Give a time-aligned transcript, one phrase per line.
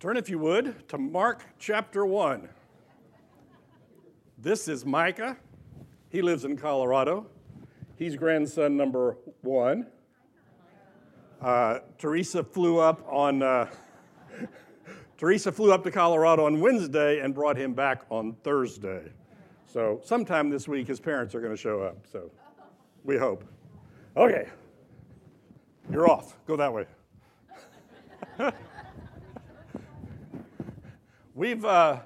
[0.00, 2.48] Turn, if you would, to Mark chapter 1.
[4.38, 5.36] This is Micah.
[6.08, 7.26] He lives in Colorado.
[7.96, 9.88] He's grandson number one.
[11.42, 13.42] Uh, Teresa flew up on.
[13.42, 13.68] Uh,
[15.18, 19.02] Teresa flew up to Colorado on Wednesday and brought him back on Thursday.
[19.66, 22.06] So sometime this week his parents are going to show up.
[22.06, 22.30] So
[23.02, 23.42] we hope.
[24.16, 24.48] Okay.
[25.90, 26.38] You're off.
[26.46, 26.86] Go that way.
[31.38, 32.00] We've uh,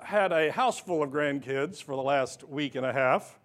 [0.00, 3.40] had a house full of grandkids for the last week and a half.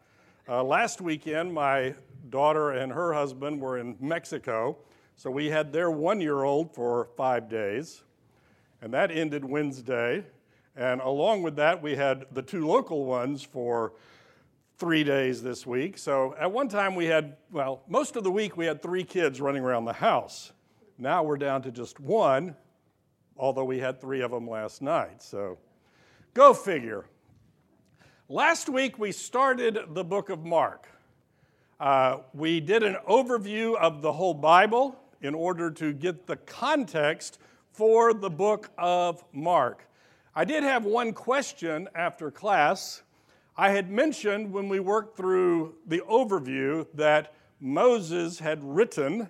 [0.48, 1.95] Uh, last weekend, my
[2.30, 4.77] daughter and her husband were in Mexico,
[5.16, 8.04] so we had their one year old for five days.
[8.84, 10.26] And that ended Wednesday.
[10.76, 13.94] And along with that, we had the two local ones for
[14.77, 15.98] three days this week.
[15.98, 19.41] So at one time, we had, well, most of the week, we had three kids
[19.41, 20.52] running around the house.
[20.99, 22.55] Now we're down to just one,
[23.39, 25.23] although we had three of them last night.
[25.23, 25.57] So
[26.34, 27.05] go figure.
[28.27, 30.87] Last week, we started the book of Mark.
[31.79, 37.40] Uh, we did an overview of the whole Bible in order to get the context
[37.71, 39.87] for the book of Mark.
[40.35, 43.01] I did have one question after class
[43.57, 49.27] I had mentioned when we worked through the overview that Moses had written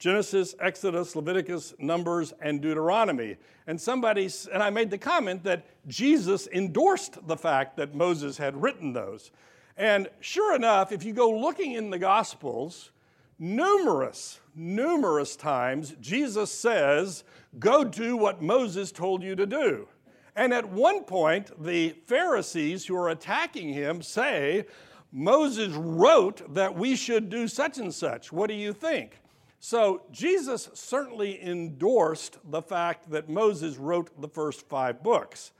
[0.00, 3.36] Genesis, Exodus, Leviticus, Numbers, and Deuteronomy.
[3.66, 8.60] And somebody, and I made the comment that Jesus endorsed the fact that Moses had
[8.60, 9.30] written those.
[9.76, 12.92] And sure enough, if you go looking in the Gospels,
[13.38, 17.22] numerous, numerous times Jesus says,
[17.58, 19.86] Go do what Moses told you to do.
[20.34, 24.64] And at one point, the Pharisees who are attacking him say,
[25.12, 28.32] Moses wrote that we should do such and such.
[28.32, 29.19] What do you think?
[29.60, 35.52] So Jesus certainly endorsed the fact that Moses wrote the first five books.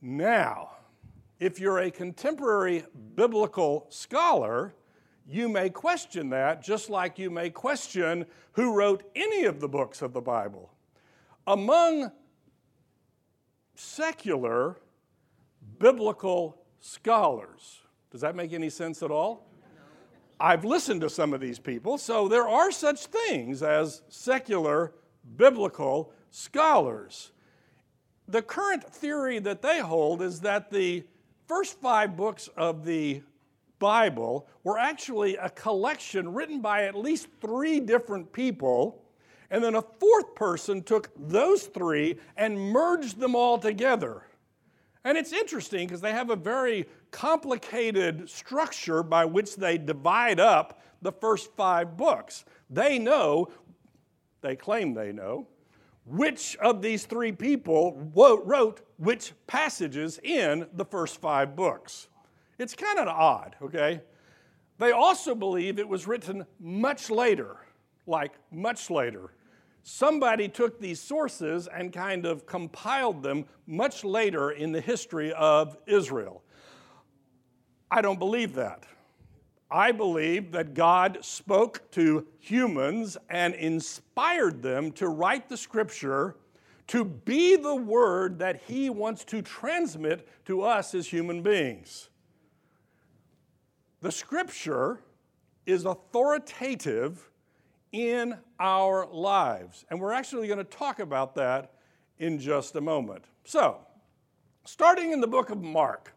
[0.00, 0.70] Now,
[1.40, 2.84] if you're a contemporary
[3.16, 4.74] biblical scholar,
[5.26, 10.02] you may question that just like you may question who wrote any of the books
[10.02, 10.72] of the Bible.
[11.48, 12.12] Among
[13.74, 14.76] secular
[15.78, 17.80] biblical scholars.
[18.12, 19.45] Does that make any sense at all?
[20.38, 24.92] I've listened to some of these people, so there are such things as secular
[25.36, 27.32] biblical scholars.
[28.28, 31.04] The current theory that they hold is that the
[31.46, 33.22] first five books of the
[33.78, 39.02] Bible were actually a collection written by at least three different people
[39.50, 44.22] and then a fourth person took those three and merged them all together.
[45.04, 46.86] And it's interesting because they have a very
[47.16, 52.44] complicated structure by which they divide up the first five books.
[52.68, 53.48] They know,
[54.42, 55.46] they claim they know,
[56.04, 62.08] which of these three people wrote which passages in the first five books.
[62.58, 64.02] It's kind of odd, okay?
[64.76, 67.56] They also believe it was written much later,
[68.06, 69.30] like much later
[69.88, 75.76] somebody took these sources and kind of compiled them much later in the history of
[75.86, 76.42] Israel.
[77.90, 78.84] I don't believe that.
[79.70, 86.36] I believe that God spoke to humans and inspired them to write the scripture
[86.88, 92.08] to be the word that He wants to transmit to us as human beings.
[94.02, 95.00] The scripture
[95.64, 97.28] is authoritative
[97.90, 99.84] in our lives.
[99.90, 101.72] And we're actually going to talk about that
[102.18, 103.24] in just a moment.
[103.44, 103.78] So,
[104.64, 106.12] starting in the book of Mark,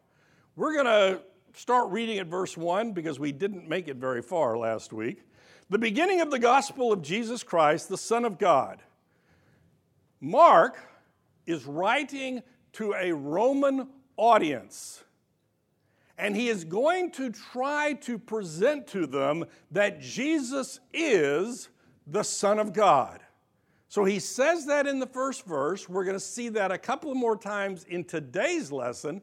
[0.55, 1.21] we're going to
[1.53, 5.23] start reading at verse 1 because we didn't make it very far last week.
[5.69, 8.81] The beginning of the gospel of Jesus Christ, the Son of God.
[10.19, 10.77] Mark
[11.45, 12.41] is writing
[12.73, 13.87] to a Roman
[14.17, 15.03] audience
[16.19, 21.69] and he is going to try to present to them that Jesus is
[22.05, 23.21] the Son of God.
[23.87, 25.87] So he says that in the first verse.
[25.87, 29.21] We're going to see that a couple more times in today's lesson.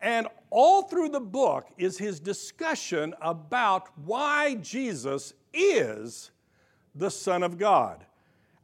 [0.00, 6.30] And all through the book is his discussion about why Jesus is
[6.94, 8.04] the Son of God.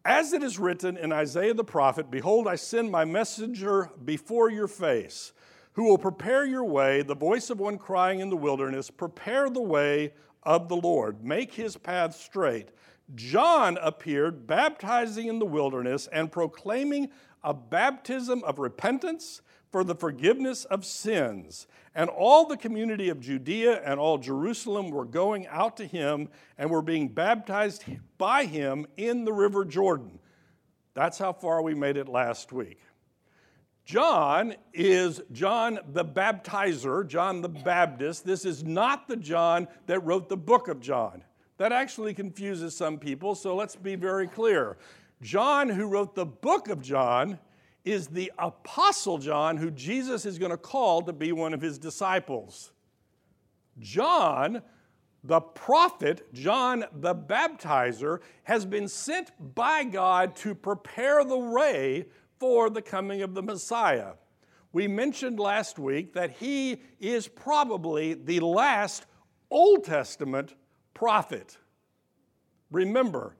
[0.04, 4.68] As it is written in Isaiah the prophet Behold, I send my messenger before your
[4.68, 5.32] face
[5.74, 9.62] who will prepare your way, the voice of one crying in the wilderness, prepare the
[9.62, 10.12] way
[10.42, 12.68] of the Lord, make his path straight.
[13.14, 17.08] John appeared baptizing in the wilderness and proclaiming
[17.42, 19.40] a baptism of repentance
[19.72, 21.66] for the forgiveness of sins.
[21.94, 26.70] And all the community of Judea and all Jerusalem were going out to him and
[26.70, 27.84] were being baptized
[28.18, 30.18] by him in the river Jordan.
[30.94, 32.78] That's how far we made it last week.
[33.84, 38.24] John is John the Baptizer, John the Baptist.
[38.24, 41.24] This is not the John that wrote the book of John.
[41.56, 44.76] That actually confuses some people, so let's be very clear.
[45.20, 47.38] John, who wrote the book of John,
[47.84, 51.78] is the Apostle John, who Jesus is going to call to be one of his
[51.78, 52.72] disciples.
[53.78, 54.62] John,
[55.24, 62.06] the prophet, John the baptizer, has been sent by God to prepare the way
[62.38, 64.12] for the coming of the Messiah.
[64.72, 69.06] We mentioned last week that he is probably the last
[69.50, 70.54] Old Testament
[70.94, 71.58] prophet.
[72.70, 73.36] Remember,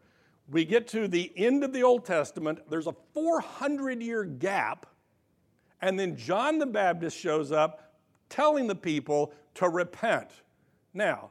[0.53, 4.87] we get to the end of the Old Testament, there's a 400 year gap,
[5.81, 7.95] and then John the Baptist shows up
[8.29, 10.29] telling the people to repent.
[10.93, 11.31] Now,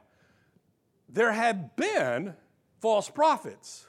[1.08, 2.34] there have been
[2.80, 3.86] false prophets.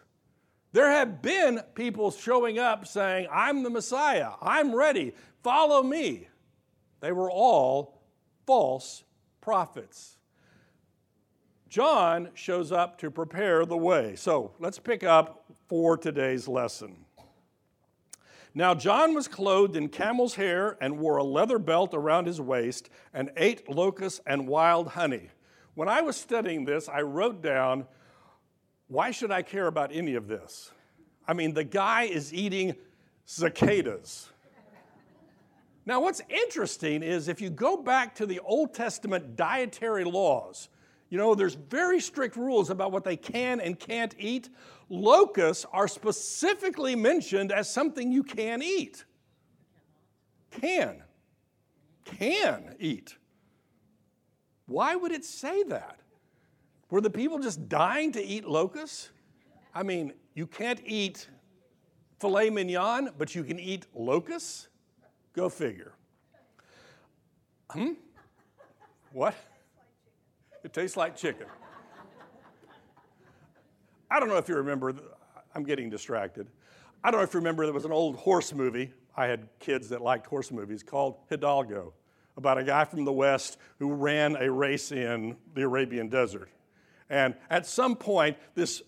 [0.72, 5.14] There have been people showing up saying, I'm the Messiah, I'm ready,
[5.44, 6.28] follow me.
[7.00, 8.02] They were all
[8.46, 9.04] false
[9.42, 10.18] prophets.
[11.74, 14.16] John shows up to prepare the way.
[14.16, 16.98] So let's pick up for today's lesson.
[18.54, 22.92] Now, John was clothed in camel's hair and wore a leather belt around his waist
[23.12, 25.32] and ate locusts and wild honey.
[25.74, 27.88] When I was studying this, I wrote down,
[28.88, 30.70] why should I care about any of this?
[31.28, 32.76] I mean, the guy is eating
[33.26, 34.30] cicadas.
[35.88, 40.70] Now, what's interesting is if you go back to the Old Testament dietary laws,
[41.14, 44.50] you know, there's very strict rules about what they can and can't eat.
[44.90, 49.06] Locusts are specifically mentioned as something you can eat.
[50.50, 51.04] Can.
[52.04, 53.16] Can eat.
[54.66, 56.00] Why would it say that?
[56.90, 59.12] Were the people just dying to eat locusts?
[59.72, 61.28] I mean, you can't eat
[62.20, 64.68] filet mignon, but you can eat locusts?
[65.34, 65.94] Go figure.
[67.70, 67.92] Hmm?
[69.12, 69.36] What?
[70.64, 71.48] It tastes like chicken.
[74.10, 74.94] I don't know if you remember,
[75.56, 76.48] I'm getting distracted.
[77.04, 78.94] I don't know if you remember, there was an old horse movie.
[79.18, 81.94] I had kids that liked horse movies called Hidalgo,
[82.38, 86.50] about a guy from the West who ran a race in the Arabian desert.
[87.10, 88.82] And at some point, this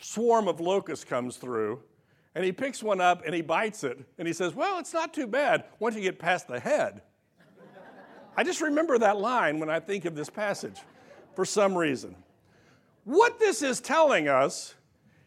[0.00, 1.82] swarm of locusts comes through,
[2.34, 5.14] and he picks one up and he bites it, and he says, Well, it's not
[5.14, 7.02] too bad once you get past the head.
[8.36, 10.78] I just remember that line when I think of this passage
[11.36, 12.16] for some reason.
[13.04, 14.74] What this is telling us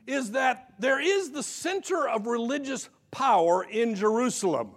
[0.05, 4.71] is that there is the center of religious power in Jerusalem.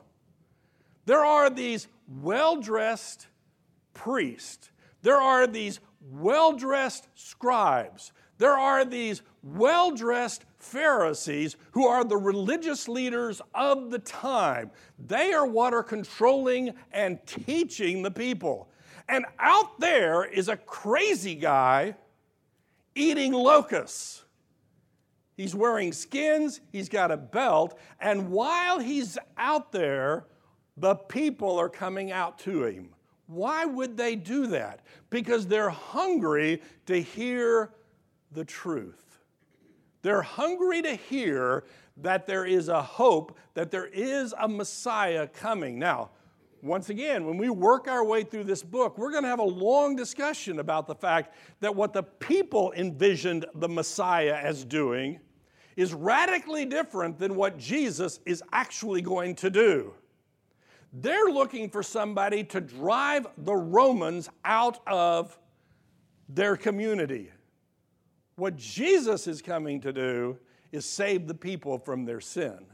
[1.06, 3.26] There are these well dressed
[3.94, 4.70] priests,
[5.00, 5.81] there are these
[6.11, 13.90] well dressed scribes, there are these well dressed Pharisees who are the religious leaders of
[13.90, 14.70] the time.
[14.99, 18.69] They are what are controlling and teaching the people.
[19.08, 21.94] And out there is a crazy guy
[22.94, 24.25] eating locusts.
[25.37, 30.26] He's wearing skins, he's got a belt, and while he's out there,
[30.76, 32.90] the people are coming out to him.
[33.26, 34.81] Why would they do that?
[35.08, 37.70] Because they're hungry to hear
[38.31, 39.19] the truth.
[40.02, 41.64] They're hungry to hear
[41.98, 45.79] that there is a hope, that there is a Messiah coming.
[45.79, 46.10] Now,
[46.62, 49.42] once again, when we work our way through this book, we're going to have a
[49.42, 55.19] long discussion about the fact that what the people envisioned the Messiah as doing
[55.76, 59.92] is radically different than what Jesus is actually going to do.
[60.92, 65.36] They're looking for somebody to drive the Romans out of
[66.28, 67.32] their community.
[68.36, 70.38] What Jesus is coming to do
[70.70, 72.66] is save the people from their sin.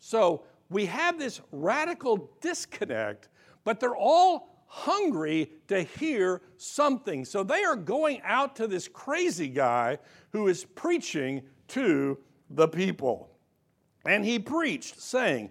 [0.00, 3.28] So, we have this radical disconnect,
[3.64, 7.24] but they're all hungry to hear something.
[7.24, 9.98] So they are going out to this crazy guy
[10.30, 13.30] who is preaching to the people.
[14.06, 15.50] And he preached, saying,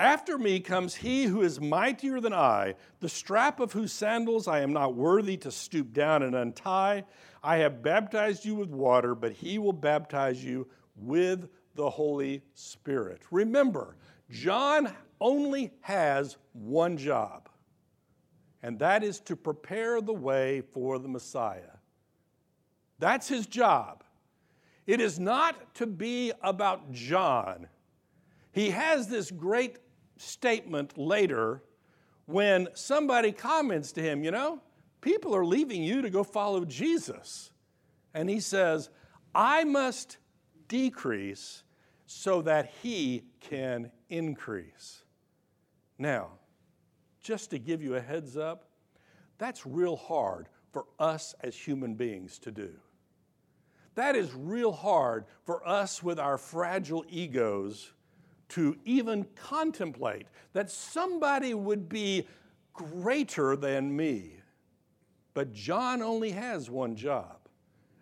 [0.00, 4.60] After me comes he who is mightier than I, the strap of whose sandals I
[4.60, 7.04] am not worthy to stoop down and untie.
[7.44, 13.22] I have baptized you with water, but he will baptize you with the Holy Spirit.
[13.30, 13.96] Remember,
[14.30, 17.48] John only has one job,
[18.62, 21.76] and that is to prepare the way for the Messiah.
[22.98, 24.02] That's his job.
[24.86, 27.66] It is not to be about John.
[28.52, 29.78] He has this great
[30.16, 31.62] statement later
[32.26, 34.60] when somebody comments to him, you know,
[35.00, 37.52] people are leaving you to go follow Jesus.
[38.14, 38.90] And he says,
[39.34, 40.18] I must
[40.68, 41.62] decrease
[42.06, 45.02] so that he can increase.
[45.98, 46.30] Now,
[47.20, 48.66] just to give you a heads up,
[49.38, 52.70] that's real hard for us as human beings to do.
[53.94, 57.92] That is real hard for us with our fragile egos
[58.50, 62.26] to even contemplate that somebody would be
[62.72, 64.34] greater than me.
[65.34, 67.45] But John only has one job,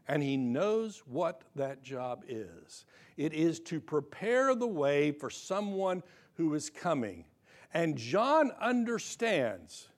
[0.06, 2.84] and he knows what that job is
[3.16, 6.02] it is to prepare the way for someone
[6.34, 7.24] who is coming.
[7.72, 9.88] And John understands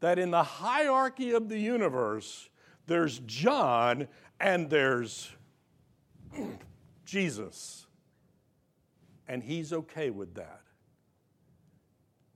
[0.00, 2.48] that in the hierarchy of the universe,
[2.86, 4.08] there's John
[4.40, 5.30] and there's
[7.04, 7.86] Jesus.
[9.28, 10.60] And he's okay with that.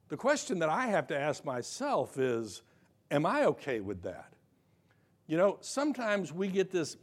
[0.08, 2.62] The question that I have to ask myself is
[3.10, 4.32] Am I okay with that?
[5.26, 6.96] You know, sometimes we get this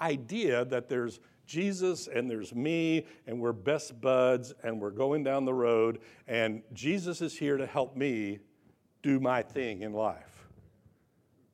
[0.00, 5.44] idea that there's Jesus and there's me, and we're best buds, and we're going down
[5.44, 5.98] the road,
[6.28, 8.38] and Jesus is here to help me
[9.02, 10.48] do my thing in life.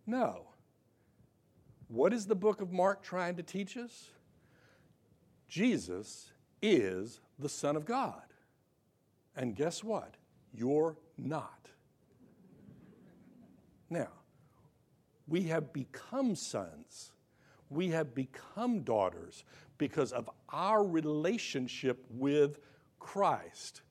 [0.06, 0.48] No.
[1.88, 4.10] What is the book of Mark trying to teach us?
[5.48, 8.22] Jesus is the Son of God.
[9.34, 10.14] And guess what?
[10.52, 11.70] You're not.
[13.88, 14.08] Now,
[15.26, 17.12] we have become sons.
[17.68, 19.45] We have become daughters
[19.78, 22.61] because of our relationship with
[22.99, 23.83] Christ.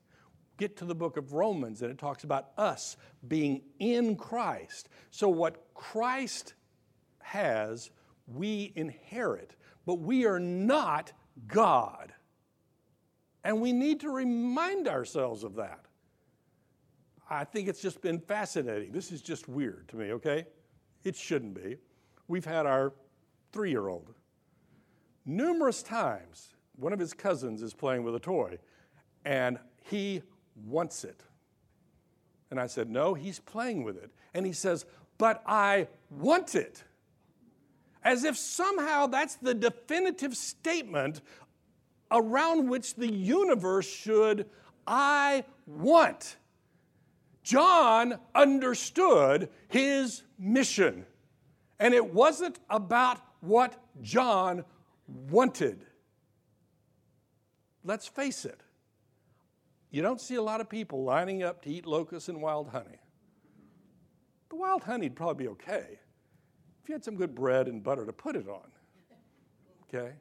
[0.56, 2.96] Get to the book of Romans and it talks about us
[3.28, 4.88] being in Christ.
[5.10, 6.54] So, what Christ
[7.20, 7.90] has,
[8.26, 11.12] we inherit, but we are not
[11.46, 12.12] God.
[13.44, 15.80] And we need to remind ourselves of that.
[17.28, 18.92] I think it's just been fascinating.
[18.92, 20.46] This is just weird to me, okay?
[21.06, 21.76] It shouldn't be.
[22.28, 22.92] We've had our
[23.52, 24.12] three year old
[25.26, 28.58] numerous times, one of his cousins is playing with a toy
[29.24, 29.58] and
[29.90, 30.22] he
[30.64, 31.22] wants it.
[32.50, 34.10] And I said, No, he's playing with it.
[34.32, 34.86] And he says,
[35.18, 36.84] But I want it.
[38.04, 41.20] As if somehow that's the definitive statement
[42.12, 44.46] around which the universe should
[44.86, 46.36] I want.
[47.46, 51.06] John understood his mission.
[51.78, 54.64] And it wasn't about what John
[55.06, 55.86] wanted.
[57.84, 58.60] Let's face it,
[59.92, 62.98] you don't see a lot of people lining up to eat locusts and wild honey.
[64.48, 66.00] The wild honey'd probably be okay
[66.82, 68.72] if you had some good bread and butter to put it on.
[69.84, 70.14] Okay?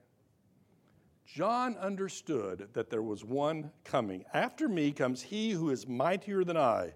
[1.25, 4.25] John understood that there was one coming.
[4.31, 6.93] After me comes he who is mightier than I.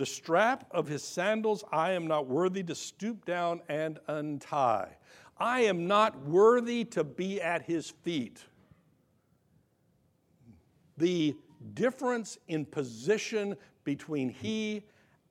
[0.00, 4.96] The strap of his sandals I am not worthy to stoop down and untie.
[5.36, 8.42] I am not worthy to be at his feet.
[10.96, 11.36] The
[11.74, 14.84] difference in position between he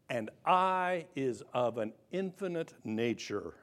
[0.07, 3.55] and I is of an infinite nature.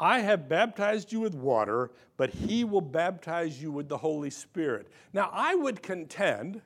[0.00, 4.88] I have baptized you with water, but he will baptize you with the Holy Spirit.
[5.12, 6.62] Now, I would contend,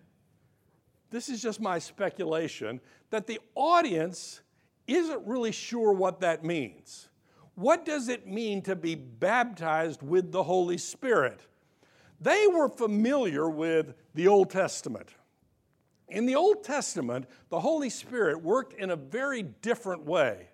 [1.11, 4.41] this is just my speculation, that the audience
[4.87, 7.09] isn't really sure what that means.
[7.55, 11.41] What does it mean to be baptized with the Holy Spirit?
[12.21, 15.15] They were familiar with the Old Testament.
[16.09, 20.49] In the Old Testament, the Holy Spirit worked in a very different way.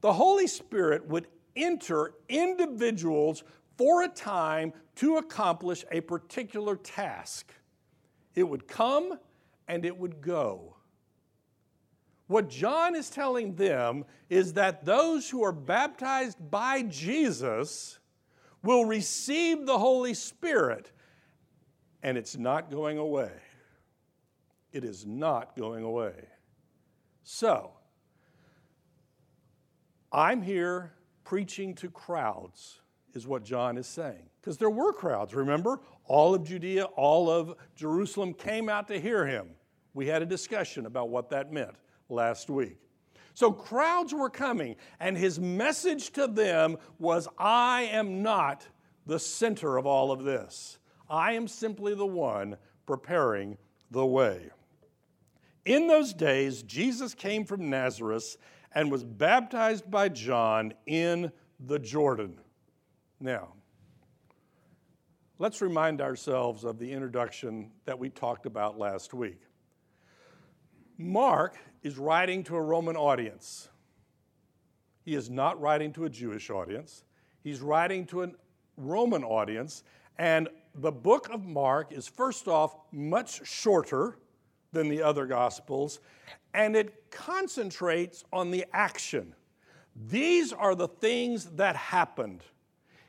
[0.00, 3.44] The Holy Spirit would enter individuals
[3.76, 7.52] for a time to accomplish a particular task.
[8.34, 9.18] It would come
[9.68, 10.76] and it would go.
[12.26, 17.98] What John is telling them is that those who are baptized by Jesus
[18.62, 20.90] will receive the Holy Spirit,
[22.02, 23.30] and it's not going away.
[24.72, 26.14] It is not going away.
[27.22, 27.72] So,
[30.12, 30.92] I'm here
[31.24, 32.80] preaching to crowds,
[33.14, 34.30] is what John is saying.
[34.40, 35.80] Because there were crowds, remember?
[36.04, 39.55] All of Judea, all of Jerusalem came out to hear him.
[39.96, 41.74] We had a discussion about what that meant
[42.10, 42.76] last week.
[43.32, 48.68] So crowds were coming, and his message to them was I am not
[49.06, 50.78] the center of all of this.
[51.08, 53.56] I am simply the one preparing
[53.90, 54.50] the way.
[55.64, 58.36] In those days, Jesus came from Nazareth
[58.74, 62.38] and was baptized by John in the Jordan.
[63.18, 63.54] Now,
[65.38, 69.40] let's remind ourselves of the introduction that we talked about last week.
[70.98, 73.68] Mark is writing to a Roman audience.
[75.04, 77.04] He is not writing to a Jewish audience.
[77.44, 78.30] He's writing to a
[78.76, 79.84] Roman audience,
[80.18, 84.18] and the book of Mark is, first off, much shorter
[84.72, 86.00] than the other Gospels,
[86.54, 89.34] and it concentrates on the action.
[90.08, 92.42] These are the things that happened.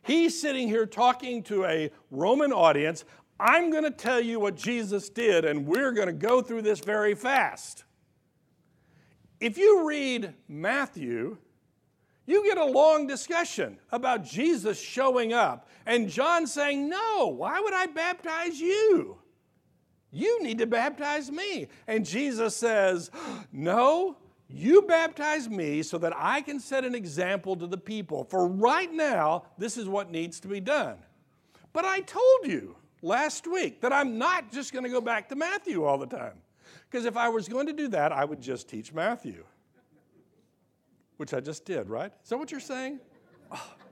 [0.04, 3.04] He's sitting here talking to a Roman audience.
[3.40, 6.80] I'm going to tell you what Jesus did, and we're going to go through this
[6.80, 7.84] very fast.
[9.40, 11.38] If you read Matthew,
[12.26, 17.74] you get a long discussion about Jesus showing up and John saying, No, why would
[17.74, 19.18] I baptize you?
[20.12, 21.68] You need to baptize me.
[21.88, 23.12] And Jesus says,
[23.52, 24.18] No,
[24.50, 28.24] you baptize me so that I can set an example to the people.
[28.24, 30.98] For right now, this is what needs to be done.
[31.72, 35.36] But I told you last week that I'm not just going to go back to
[35.36, 36.38] Matthew all the time.
[36.90, 39.44] Because if I was going to do that, I would just teach Matthew
[41.18, 42.12] which I just did, right?
[42.24, 43.00] Is that what you're saying?
[43.52, 43.74] Oh.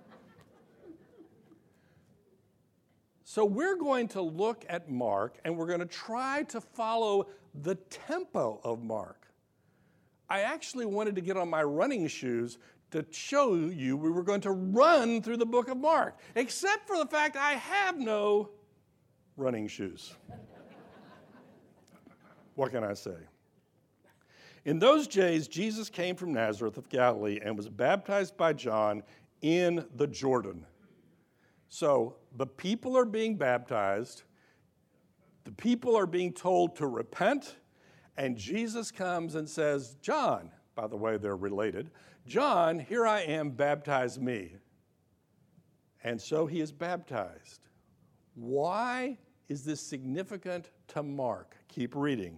[3.27, 7.27] So, we're going to look at Mark and we're going to try to follow
[7.63, 9.27] the tempo of Mark.
[10.29, 12.59] I actually wanted to get on my running shoes
[12.91, 16.97] to show you we were going to run through the book of Mark, except for
[16.97, 18.51] the fact I have no
[19.37, 20.15] running shoes.
[22.55, 23.17] what can I say?
[24.65, 29.03] In those days, Jesus came from Nazareth of Galilee and was baptized by John
[29.41, 30.65] in the Jordan.
[31.69, 34.23] So the people are being baptized,
[35.43, 37.57] the people are being told to repent,
[38.17, 41.91] and Jesus comes and says, John, by the way, they're related,
[42.25, 44.55] John, here I am, baptize me.
[46.03, 47.61] And so he is baptized.
[48.33, 49.17] Why
[49.49, 51.55] is this significant to Mark?
[51.67, 52.37] Keep reading.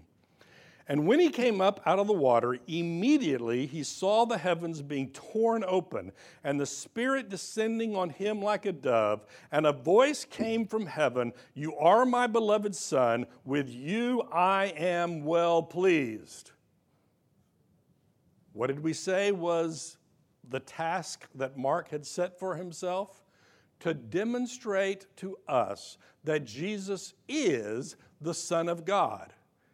[0.90, 5.10] And when he came up out of the water, immediately he saw the heavens being
[5.10, 6.14] torn open,
[6.46, 9.26] and the Spirit descending on him like a dove.
[9.52, 15.26] And a voice came from heaven You are my beloved Son, with you I am
[15.26, 16.52] well pleased.
[18.54, 19.98] What did we say was
[20.50, 23.27] the task that Mark had set for himself?
[23.82, 29.34] To demonstrate to us that Jesus is the Son of God.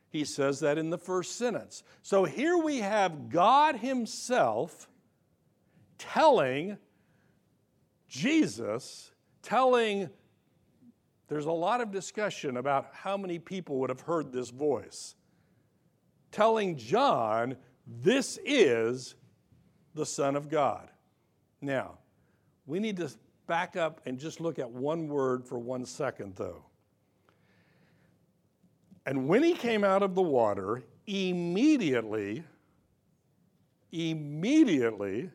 [0.10, 1.84] He says that in the first sentence.
[2.02, 4.88] So here we have God Himself
[5.98, 6.78] telling
[8.08, 9.12] Jesus,
[9.42, 10.10] telling,
[11.30, 15.16] there's a lot of discussion about how many people would have heard this voice,
[16.32, 17.56] telling John,
[17.88, 19.16] this is
[19.96, 20.90] the Son of God.
[21.60, 21.98] Now,
[22.68, 23.10] we need to
[23.54, 26.66] back up and just look at one word for one second, though.
[29.06, 32.44] And when he came out of the water, immediately,
[33.92, 35.30] immediately,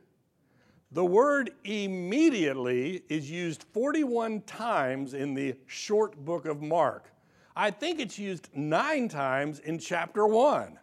[0.90, 7.12] the word immediately is used 41 times in the short book of Mark.
[7.54, 10.76] I think it's used nine times in chapter one.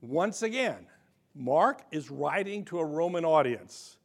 [0.00, 0.88] Once again,
[1.36, 3.98] Mark is writing to a Roman audience,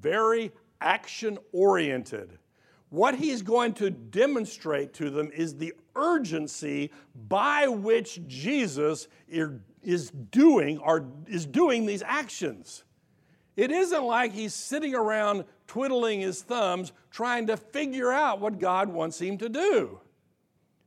[0.00, 2.38] very action oriented.
[2.90, 6.90] What he's going to demonstrate to them is the urgency
[7.28, 12.84] by which Jesus is doing or is doing these actions.
[13.56, 18.88] It isn't like he's sitting around twiddling his thumbs trying to figure out what God
[18.88, 20.00] wants him to do.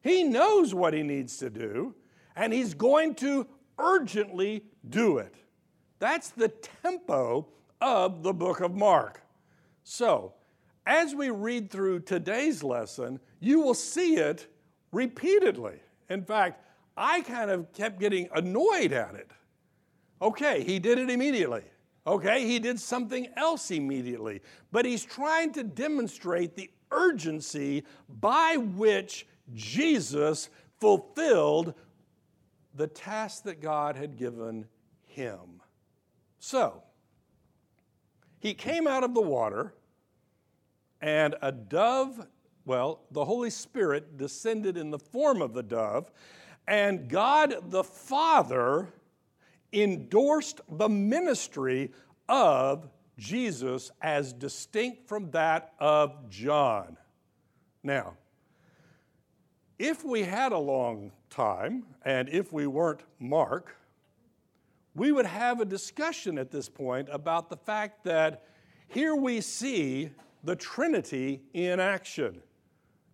[0.02, 1.93] He knows what he needs to do,
[2.36, 3.45] and he's going to
[3.78, 5.36] urgently do it.
[6.00, 7.47] That's the tempo
[7.82, 9.22] of the book of Mark.
[9.84, 10.34] So,
[10.86, 14.48] as we read through today's lesson, you will see it
[14.91, 15.80] repeatedly.
[16.10, 16.63] In fact,
[16.96, 19.32] I kind of kept getting annoyed at it.
[20.22, 21.63] Okay, he did it immediately.
[22.06, 24.41] Okay, he did something else immediately.
[24.72, 31.74] But he's trying to demonstrate the urgency by which Jesus fulfilled
[32.76, 34.65] the task that God had given
[35.04, 35.62] him.
[36.39, 36.84] So,
[38.41, 39.73] he came out of the water
[40.99, 42.27] and a dove,
[42.65, 46.12] well, the Holy Spirit descended in the form of the dove,
[46.67, 48.91] and God the Father
[49.71, 51.91] endorsed the ministry
[52.27, 56.97] of Jesus as distinct from that of John.
[57.84, 58.17] Now,
[59.77, 63.75] if we had a long time, and if we weren't Mark,
[64.95, 68.43] we would have a discussion at this point about the fact that
[68.88, 70.12] here we see
[70.43, 72.41] the Trinity in action.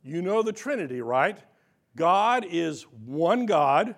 [0.04, 1.38] You know the Trinity, right?
[1.96, 3.96] God is one God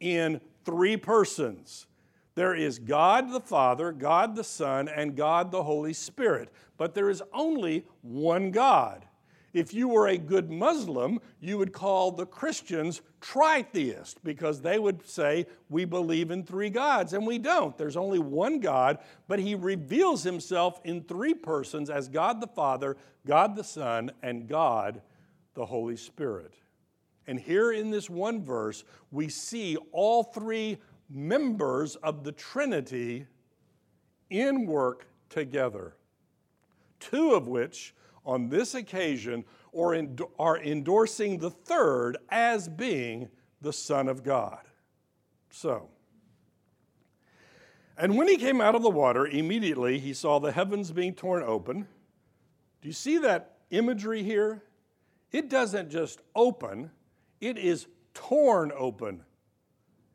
[0.00, 1.86] in three persons.
[2.34, 6.50] There is God the Father, God the Son, and God the Holy Spirit.
[6.76, 9.06] But there is only one God.
[9.52, 15.06] If you were a good Muslim, you would call the Christians tritheist because they would
[15.06, 17.76] say, We believe in three gods, and we don't.
[17.76, 22.96] There's only one God, but He reveals Himself in three persons as God the Father,
[23.26, 25.02] God the Son, and God
[25.54, 26.54] the Holy Spirit.
[27.26, 30.78] And here in this one verse, we see all three
[31.10, 33.26] members of the Trinity
[34.30, 35.94] in work together,
[36.98, 39.94] two of which on this occasion or
[40.38, 43.28] are endorsing the third as being
[43.60, 44.60] the Son of God.
[45.50, 45.88] So,
[47.96, 51.42] and when he came out of the water, immediately he saw the heavens being torn
[51.42, 51.86] open.
[52.80, 54.62] Do you see that imagery here?
[55.30, 56.90] It doesn't just open,
[57.40, 59.22] it is torn open.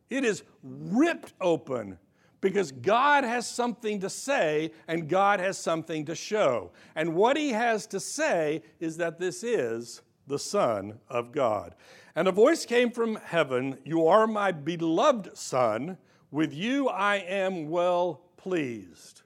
[0.10, 1.98] It is ripped open
[2.42, 6.72] because God has something to say and God has something to show.
[6.96, 11.76] And what he has to say is that this is the Son of God.
[12.16, 15.98] And a voice came from heaven You are my beloved Son,
[16.32, 19.22] with you I am well pleased.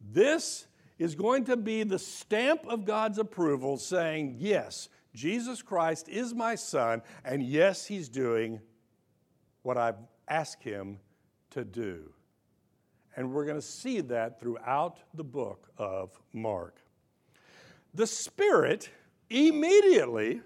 [0.00, 0.66] This
[0.98, 6.54] is going to be the stamp of God's approval saying, Yes, Jesus Christ is my
[6.54, 8.60] Son, and yes, he's doing
[9.62, 10.98] what I've asked him
[11.50, 12.12] to do.
[13.16, 16.76] And we're going to see that throughout the book of Mark.
[17.94, 18.88] The Spirit
[19.28, 20.40] immediately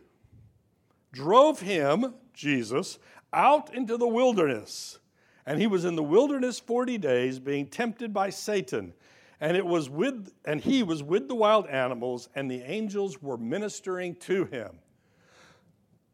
[1.12, 2.98] drove him, Jesus,
[3.32, 4.98] out into the wilderness.
[5.46, 8.94] And he was in the wilderness 40 days being tempted by Satan.
[9.40, 13.36] And it was with and he was with the wild animals and the angels were
[13.36, 14.78] ministering to him.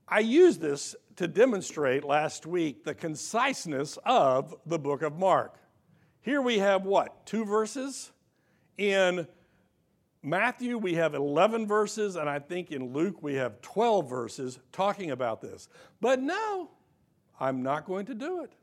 [0.09, 5.55] I use this to demonstrate last week the conciseness of the book of Mark.
[6.23, 7.27] Here we have what?
[7.27, 8.11] Two verses?
[8.79, 9.29] In
[10.23, 15.11] Matthew, we have 11 verses, and I think in Luke, we have 12 verses talking
[15.11, 15.69] about this.
[16.01, 16.71] But no,
[17.39, 18.55] I'm not going to do it.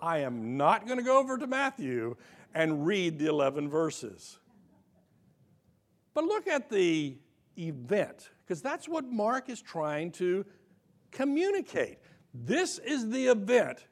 [0.00, 2.16] I am not going to go over to Matthew
[2.56, 4.40] and read the 11 verses.
[6.12, 7.16] But look at the
[7.56, 10.44] event, because that's what Mark is trying to
[11.14, 11.98] communicate.
[12.34, 13.86] This is the event.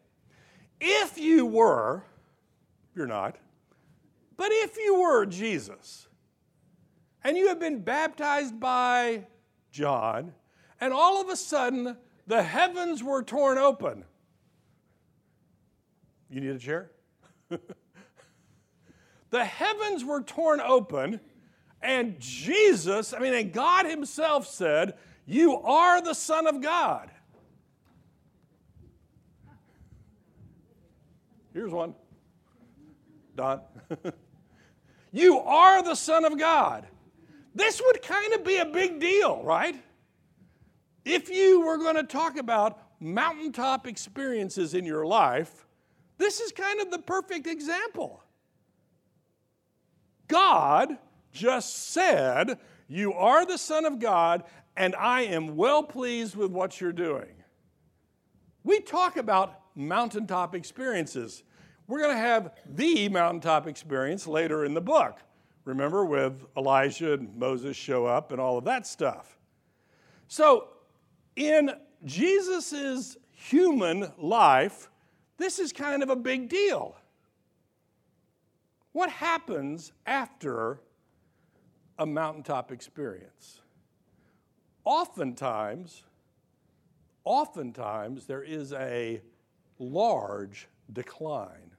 [0.80, 2.04] If you were
[2.94, 3.36] you're not.
[4.36, 6.08] But if you were Jesus
[7.24, 9.26] and you have been baptized by
[9.70, 10.32] John,
[10.80, 14.04] and all of a sudden the heavens were torn open,
[16.28, 16.90] you need a chair?
[19.30, 21.20] the heavens were torn open,
[21.82, 24.94] and Jesus, I mean, and God Himself said,
[25.26, 27.10] You are the Son of God.
[31.52, 31.94] Here's one.
[33.36, 33.60] Don.
[35.12, 36.86] you are the Son of God.
[37.54, 39.76] This would kind of be a big deal, right?
[41.04, 45.66] If you were going to talk about mountaintop experiences in your life,
[46.18, 48.22] this is kind of the perfect example.
[50.28, 50.96] God
[51.32, 54.44] just said, You are the Son of God,
[54.76, 57.34] and I am well pleased with what you're doing.
[58.64, 61.42] We talk about mountaintop experiences.
[61.88, 65.18] We're going to have the mountaintop experience later in the book.
[65.64, 69.38] Remember, with Elijah and Moses show up and all of that stuff.
[70.28, 70.68] So,
[71.36, 71.70] in
[72.04, 74.90] Jesus' human life,
[75.36, 76.96] this is kind of a big deal.
[78.92, 80.80] What happens after
[81.98, 83.60] a mountaintop experience?
[84.84, 86.02] Oftentimes,
[87.24, 89.20] oftentimes there is a
[89.78, 91.70] large decline.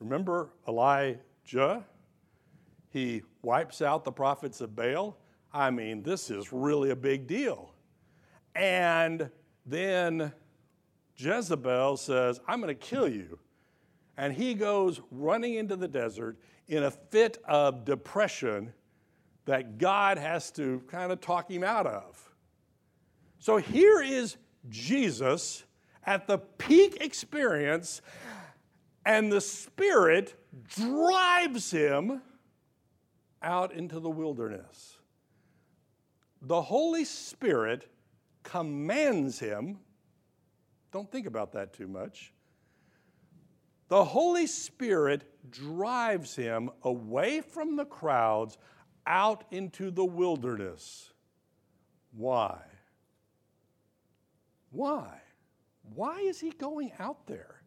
[0.00, 1.84] Remember Elijah?
[2.90, 5.16] He wipes out the prophets of Baal.
[5.52, 7.74] I mean, this is really a big deal.
[8.54, 9.30] And
[9.64, 10.32] then
[11.16, 13.38] Jezebel says, I'm going to kill you.
[14.16, 16.38] And he goes running into the desert
[16.70, 18.72] in a fit of depression
[19.44, 22.32] that God has to kind of talk him out of.
[23.40, 24.36] So here is
[24.68, 25.64] Jesus
[26.06, 28.02] at the peak experience
[29.04, 30.36] and the Spirit
[30.68, 32.22] drives him
[33.42, 34.96] out into the wilderness.
[36.42, 37.90] The Holy Spirit
[38.44, 39.78] commands him.
[40.92, 42.32] Don't think about that too much.
[43.88, 48.58] The Holy Spirit drives him away from the crowds
[49.06, 51.12] out into the wilderness.
[52.12, 52.60] Why?
[54.70, 55.20] Why?
[55.94, 57.62] Why is he going out there?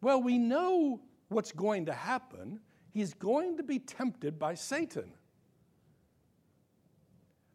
[0.00, 2.60] Well, we know what's going to happen.
[2.92, 5.12] He's going to be tempted by Satan.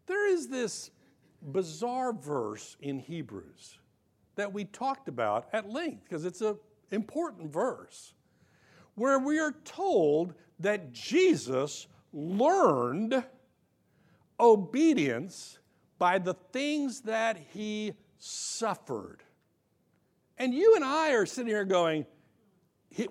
[0.05, 0.91] There is this
[1.41, 3.79] bizarre verse in Hebrews
[4.35, 6.57] that we talked about at length because it's an
[6.91, 8.13] important verse
[8.95, 13.23] where we are told that Jesus learned
[14.39, 15.59] obedience
[15.97, 19.23] by the things that he suffered.
[20.37, 22.05] And you and I are sitting here going,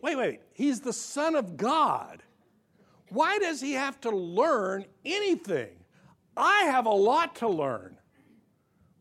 [0.02, 2.22] wait, wait, he's the Son of God.
[3.10, 5.70] Why does he have to learn anything?
[6.36, 7.96] I have a lot to learn.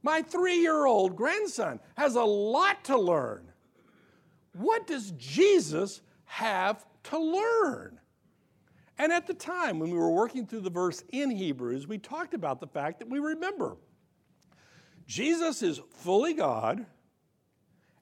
[0.02, 3.52] My three year old grandson has a lot to learn.
[4.54, 8.00] What does Jesus have to learn?
[9.00, 12.34] And at the time, when we were working through the verse in Hebrews, we talked
[12.34, 13.78] about the fact that we remember
[15.08, 16.86] Jesus is fully God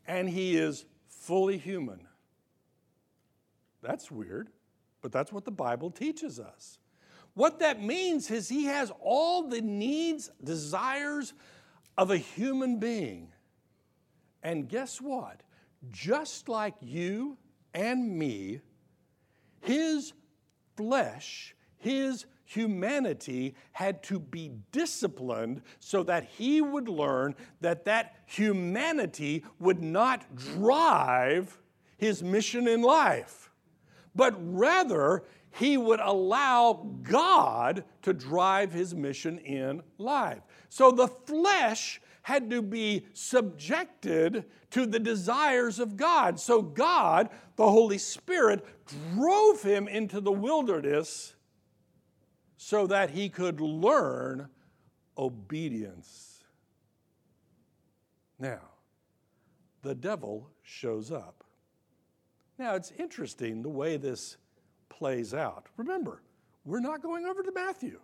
[0.06, 2.02] and he is fully human.
[3.82, 4.50] That's weird,
[5.02, 6.80] but that's what the Bible teaches us.
[7.34, 11.34] What that means is he has all the needs, desires
[11.98, 13.32] of a human being.
[14.44, 15.44] And guess what?
[15.92, 17.38] Just like you
[17.78, 18.60] and me,
[19.62, 20.14] his
[20.76, 29.44] flesh, his humanity had to be disciplined so that he would learn that that humanity
[29.60, 31.60] would not drive
[31.98, 33.52] his mission in life,
[34.16, 40.42] but rather he would allow God to drive his mission in life.
[40.70, 46.38] So the flesh had to be subjected to the desires of God.
[46.38, 48.66] So God, the Holy Spirit,
[49.14, 51.36] drove him into the wilderness
[52.58, 54.50] so that he could learn
[55.18, 56.44] obedience.
[58.38, 58.60] Now,
[59.82, 61.46] the devil shows up.
[62.60, 64.36] Now, it's interesting the way this
[64.90, 65.68] plays out.
[65.78, 66.22] Remember,
[66.66, 68.02] we're not going over to Matthew.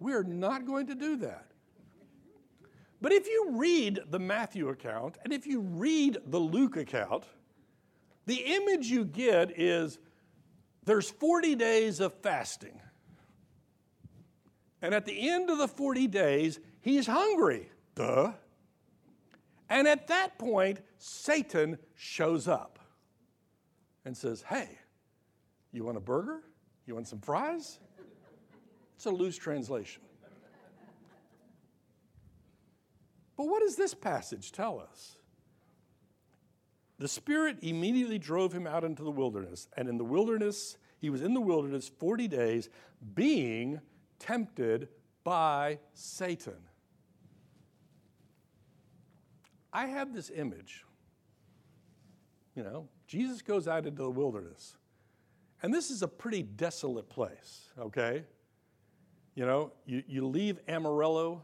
[0.00, 1.51] We are not going to do that.
[3.02, 7.24] But if you read the Matthew account and if you read the Luke account,
[8.26, 9.98] the image you get is
[10.84, 12.80] there's 40 days of fasting.
[14.80, 17.70] And at the end of the 40 days, he's hungry.
[17.96, 18.32] Duh.
[19.68, 22.78] And at that point, Satan shows up
[24.04, 24.78] and says, Hey,
[25.72, 26.42] you want a burger?
[26.86, 27.80] You want some fries?
[28.94, 30.02] It's a loose translation.
[33.36, 35.16] But what does this passage tell us?
[36.98, 41.22] The Spirit immediately drove him out into the wilderness, and in the wilderness, he was
[41.22, 42.68] in the wilderness 40 days,
[43.14, 43.80] being
[44.18, 44.88] tempted
[45.24, 46.54] by Satan.
[49.72, 50.84] I have this image.
[52.54, 54.76] You know, Jesus goes out into the wilderness.
[55.62, 58.24] And this is a pretty desolate place, okay?
[59.34, 61.42] You know, you, you leave Amarillo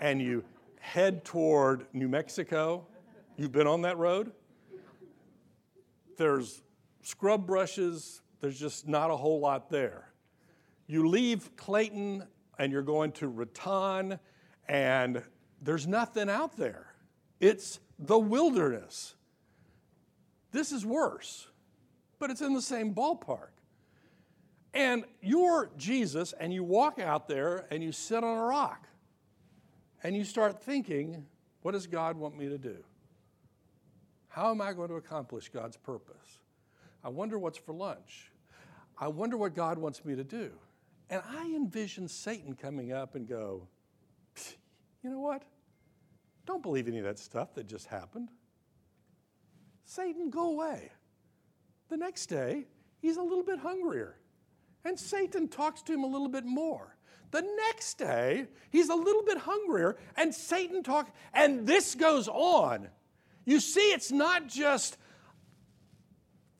[0.00, 0.44] and you
[0.80, 2.86] head toward New Mexico.
[3.36, 4.32] You've been on that road?
[6.16, 6.62] There's
[7.02, 10.12] scrub brushes, there's just not a whole lot there.
[10.86, 12.24] You leave Clayton
[12.58, 14.18] and you're going to Raton,
[14.68, 15.22] and
[15.62, 16.92] there's nothing out there.
[17.40, 19.14] It's the wilderness.
[20.50, 21.46] This is worse,
[22.18, 23.50] but it's in the same ballpark.
[24.74, 28.87] And you're Jesus, and you walk out there and you sit on a rock
[30.02, 31.26] and you start thinking,
[31.62, 32.76] what does God want me to do?
[34.28, 36.40] How am I going to accomplish God's purpose?
[37.02, 38.30] I wonder what's for lunch.
[38.98, 40.50] I wonder what God wants me to do.
[41.10, 43.66] And I envision Satan coming up and go,
[45.02, 45.42] you know what?
[46.46, 48.28] Don't believe any of that stuff that just happened.
[49.84, 50.90] Satan, go away.
[51.88, 52.66] The next day,
[53.00, 54.16] he's a little bit hungrier.
[54.84, 56.94] And Satan talks to him a little bit more.
[57.30, 62.88] The next day, he's a little bit hungrier, and Satan talks, and this goes on.
[63.44, 64.96] You see, it's not just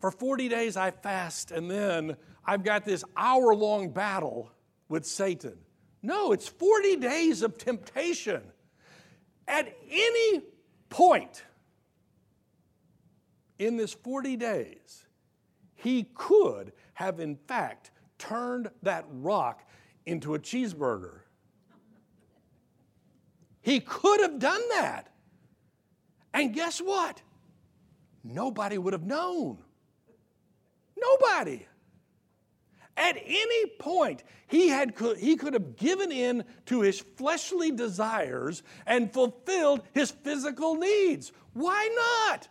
[0.00, 4.50] for 40 days I fast, and then I've got this hour long battle
[4.88, 5.58] with Satan.
[6.02, 8.42] No, it's 40 days of temptation.
[9.46, 10.42] At any
[10.90, 11.44] point
[13.58, 15.04] in this 40 days,
[15.74, 19.68] he could have, in fact, turned that rock
[20.08, 21.20] into a cheeseburger.
[23.60, 25.12] He could have done that.
[26.32, 27.20] And guess what?
[28.24, 29.58] Nobody would have known.
[30.96, 31.66] Nobody.
[32.96, 39.12] At any point, he, had, he could have given in to his fleshly desires and
[39.12, 41.32] fulfilled his physical needs.
[41.52, 42.48] Why not?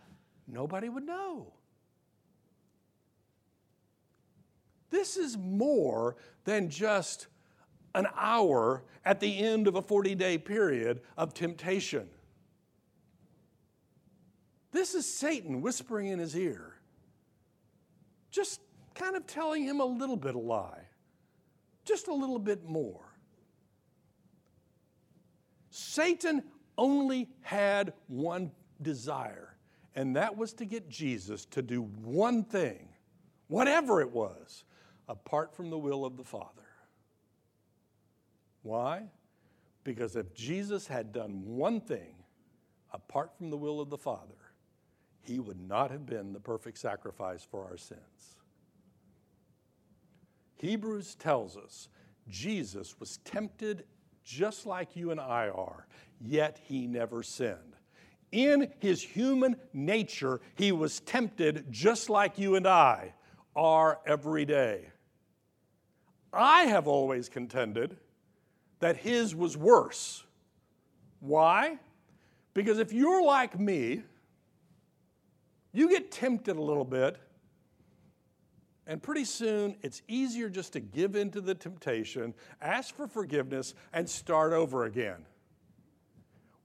[0.47, 1.53] Nobody would know.
[4.89, 6.15] This is more
[6.45, 7.27] than just
[7.97, 12.07] an hour at the end of a 40 day period of temptation.
[14.71, 16.75] This is Satan whispering in his ear,
[18.29, 18.61] just
[18.93, 20.83] kind of telling him a little bit of lie,
[21.85, 23.01] just a little bit more.
[25.71, 26.43] Satan
[26.77, 28.51] only had one
[28.83, 29.57] desire,
[29.95, 32.89] and that was to get Jesus to do one thing,
[33.47, 34.65] whatever it was,
[35.09, 36.66] apart from the will of the Father.
[38.67, 39.03] Why?
[39.85, 42.15] Because if Jesus had done one thing
[42.91, 44.35] apart from the will of the Father,
[45.21, 48.35] he would not have been the perfect sacrifice for our sins.
[50.55, 51.87] Hebrews tells us
[52.27, 53.85] Jesus was tempted
[54.21, 55.87] just like you and I are,
[56.19, 57.77] yet he never sinned.
[58.33, 63.13] In his human nature, he was tempted just like you and I
[63.55, 64.89] are every day.
[66.33, 67.95] I have always contended
[68.79, 70.23] that his was worse.
[71.19, 71.79] Why?
[72.53, 74.03] Because if you're like me,
[75.73, 77.17] you get tempted a little bit,
[78.87, 83.73] and pretty soon it's easier just to give in to the temptation, ask for forgiveness,
[83.93, 85.25] and start over again.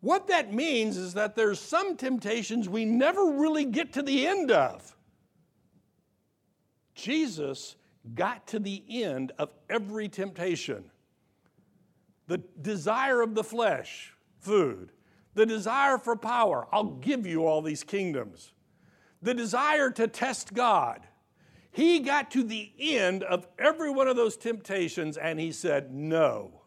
[0.00, 4.50] What that means is that there's some temptations we never really get to the end
[4.50, 4.96] of.
[6.94, 7.76] Jesus
[8.14, 10.90] got to the end of every temptation.
[12.26, 14.92] The desire of the flesh, food.
[15.34, 18.52] The desire for power, I'll give you all these kingdoms
[19.22, 21.06] the desire to test God.
[21.70, 26.60] He got to the end of every one of those temptations and he said no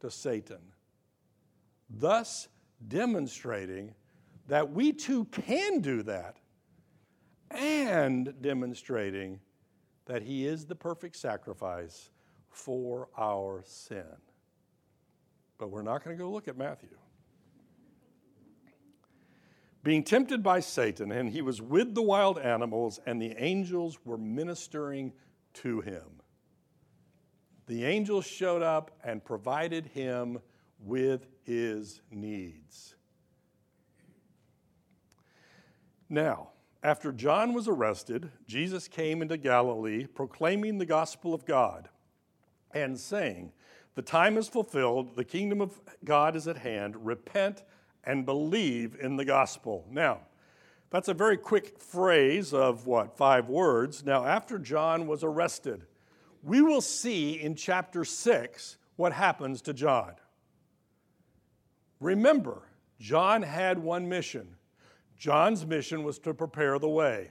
[0.00, 0.60] to Satan,
[1.90, 2.48] thus
[2.88, 3.94] demonstrating
[4.48, 6.38] that we too can do that
[7.50, 9.40] and demonstrating
[10.06, 12.10] that he is the perfect sacrifice
[12.48, 14.06] for our sin.
[15.62, 16.88] But we're not going to go look at Matthew
[19.84, 24.18] being tempted by Satan, and he was with the wild animals, and the angels were
[24.18, 25.12] ministering
[25.54, 26.20] to him.
[27.68, 30.40] The angels showed up and provided him
[30.80, 32.96] with his needs.
[36.08, 36.50] Now,
[36.82, 41.88] after John was arrested, Jesus came into Galilee proclaiming the gospel of God
[42.74, 43.52] and saying,
[43.94, 47.62] The time is fulfilled, the kingdom of God is at hand, repent
[48.04, 49.86] and believe in the gospel.
[49.90, 50.20] Now,
[50.90, 54.04] that's a very quick phrase of what, five words.
[54.04, 55.86] Now, after John was arrested,
[56.42, 60.14] we will see in chapter 6 what happens to John.
[62.00, 62.62] Remember,
[62.98, 64.56] John had one mission.
[65.18, 67.30] John's mission was to prepare the way.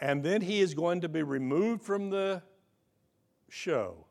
[0.00, 2.42] And then he is going to be removed from the
[3.48, 4.06] show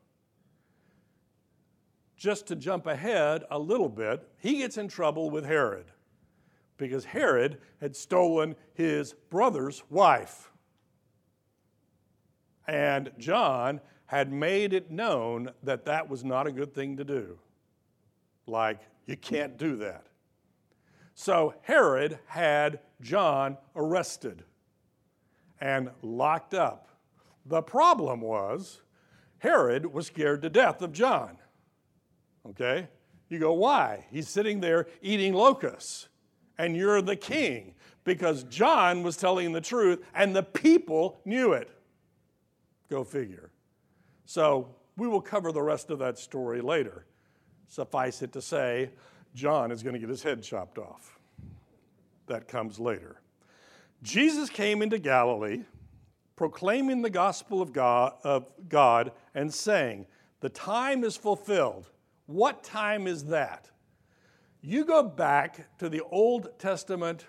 [2.16, 5.86] just to jump ahead a little bit, he gets in trouble with Herod
[6.76, 10.50] because Herod had stolen his brother's wife.
[12.66, 17.38] And John had made it known that that was not a good thing to do.
[18.46, 20.06] Like, you can't do that.
[21.14, 24.44] So Herod had John arrested
[25.60, 26.88] and locked up.
[27.46, 28.80] The problem was,
[29.38, 31.38] Herod was scared to death of John.
[32.50, 32.88] Okay?
[33.28, 34.06] You go, why?
[34.10, 36.08] He's sitting there eating locusts,
[36.58, 41.70] and you're the king because John was telling the truth and the people knew it.
[42.90, 43.50] Go figure.
[44.26, 47.06] So we will cover the rest of that story later.
[47.66, 48.90] Suffice it to say,
[49.34, 51.18] John is going to get his head chopped off.
[52.26, 53.20] That comes later.
[54.02, 55.62] Jesus came into Galilee
[56.36, 60.06] proclaiming the gospel of God, of God and saying,
[60.40, 61.90] The time is fulfilled
[62.26, 63.70] what time is that?
[64.60, 67.26] You go back to the Old Testament,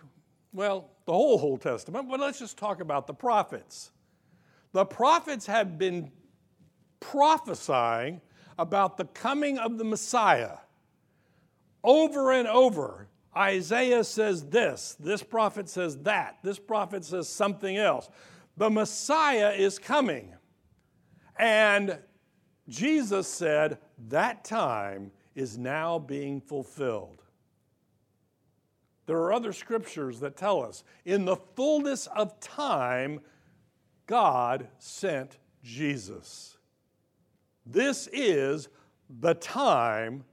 [0.53, 3.91] well, the whole Old Testament, but let's just talk about the prophets.
[4.71, 6.11] The prophets have been
[6.99, 8.21] prophesying
[8.57, 10.57] about the coming of the Messiah
[11.83, 13.07] over and over.
[13.35, 18.09] Isaiah says this, this prophet says that, this prophet says something else.
[18.57, 20.33] The Messiah is coming.
[21.37, 21.99] And
[22.69, 23.77] Jesus said,
[24.09, 27.21] That time is now being fulfilled.
[29.05, 33.19] There are other scriptures that tell us in the fullness of time,
[34.07, 36.57] God sent Jesus.
[37.65, 38.67] This is
[39.19, 40.23] the time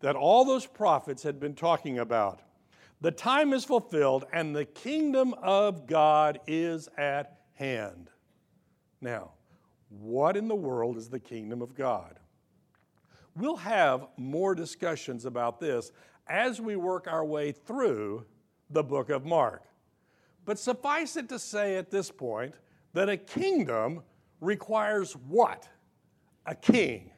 [0.00, 2.40] that all those prophets had been talking about.
[3.00, 8.10] The time is fulfilled and the kingdom of God is at hand.
[9.00, 9.32] Now,
[9.88, 12.18] what in the world is the kingdom of God?
[13.38, 15.92] We'll have more discussions about this
[16.26, 18.26] as we work our way through
[18.68, 19.62] the book of Mark.
[20.44, 22.56] But suffice it to say at this point
[22.94, 24.02] that a kingdom
[24.40, 25.68] requires what?
[26.46, 27.12] A king.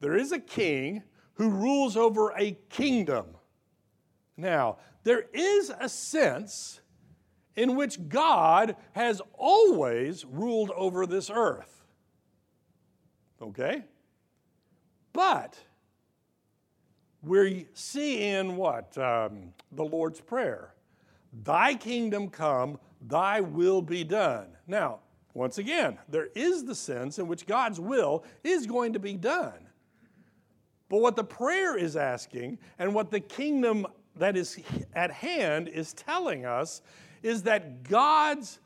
[0.00, 1.02] There is a king
[1.34, 3.26] who rules over a kingdom.
[4.36, 6.80] Now, there is a sense
[7.56, 11.82] in which God has always ruled over this earth.
[13.40, 13.84] Okay?
[15.12, 15.58] But
[17.22, 18.96] we see in what?
[18.98, 20.74] Um, the Lord's Prayer
[21.44, 24.48] Thy kingdom come, thy will be done.
[24.66, 25.00] Now,
[25.34, 29.66] once again, there is the sense in which God's will is going to be done.
[30.90, 33.86] But what the prayer is asking and what the kingdom
[34.16, 34.60] that is
[34.94, 36.82] at hand is telling us
[37.22, 38.58] is that God's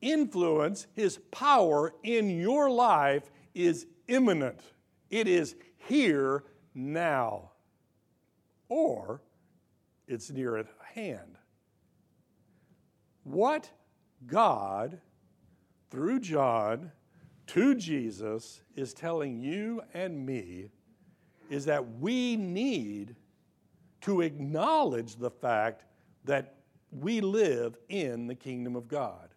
[0.00, 4.60] influence, his power in your life is imminent.
[5.10, 5.56] It is
[5.88, 7.50] here now.
[8.68, 9.22] Or
[10.06, 11.38] it's near at hand.
[13.24, 13.70] What
[14.26, 15.00] God,
[15.90, 16.92] through John
[17.48, 20.70] to Jesus, is telling you and me
[21.50, 23.16] is that we need
[24.02, 25.84] to acknowledge the fact
[26.24, 26.56] that
[26.90, 29.30] we live in the kingdom of God.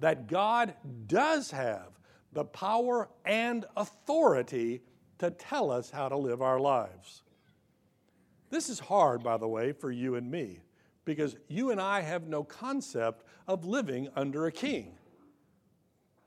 [0.00, 0.74] That God
[1.06, 1.98] does have
[2.32, 4.82] the power and authority
[5.18, 7.22] to tell us how to live our lives.
[8.50, 10.60] This is hard, by the way, for you and me,
[11.04, 14.94] because you and I have no concept of living under a king.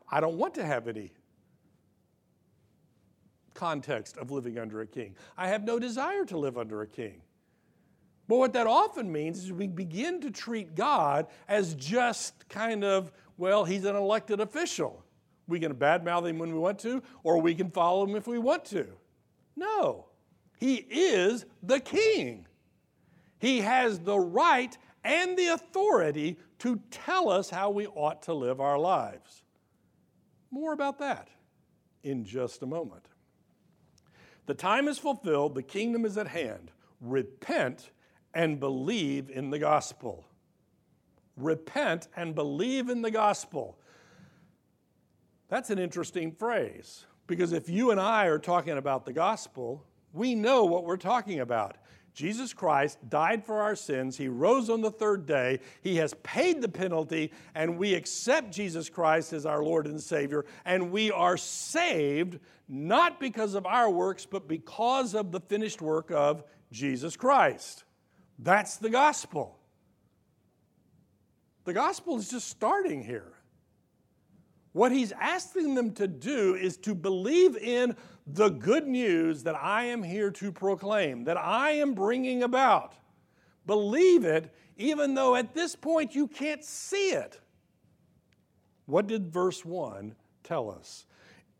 [0.09, 1.11] I don't want to have any
[3.53, 5.15] context of living under a king.
[5.37, 7.21] I have no desire to live under a king.
[8.27, 13.11] But what that often means is we begin to treat God as just kind of,
[13.37, 15.03] well, he's an elected official.
[15.47, 18.39] We can badmouth him when we want to, or we can follow him if we
[18.39, 18.87] want to.
[19.55, 20.05] No,
[20.59, 22.45] he is the king.
[23.39, 28.59] He has the right and the authority to tell us how we ought to live
[28.59, 29.43] our lives.
[30.51, 31.29] More about that
[32.03, 33.05] in just a moment.
[34.47, 36.71] The time is fulfilled, the kingdom is at hand.
[37.01, 37.91] Repent
[38.33, 40.25] and believe in the gospel.
[41.35, 43.77] Repent and believe in the gospel.
[45.49, 50.35] That's an interesting phrase because if you and I are talking about the gospel, we
[50.35, 51.77] know what we're talking about.
[52.13, 54.17] Jesus Christ died for our sins.
[54.17, 55.59] He rose on the third day.
[55.81, 60.45] He has paid the penalty, and we accept Jesus Christ as our Lord and Savior.
[60.65, 66.09] And we are saved not because of our works, but because of the finished work
[66.09, 67.83] of Jesus Christ.
[68.39, 69.59] That's the gospel.
[71.65, 73.36] The gospel is just starting here.
[74.77, 77.95] What he's asking them to do is to believe in
[78.27, 82.93] the good news that I am here to proclaim, that I am bringing about.
[83.65, 87.41] Believe it, even though at this point you can't see it.
[88.85, 90.13] What did verse 1
[90.43, 91.07] tell us?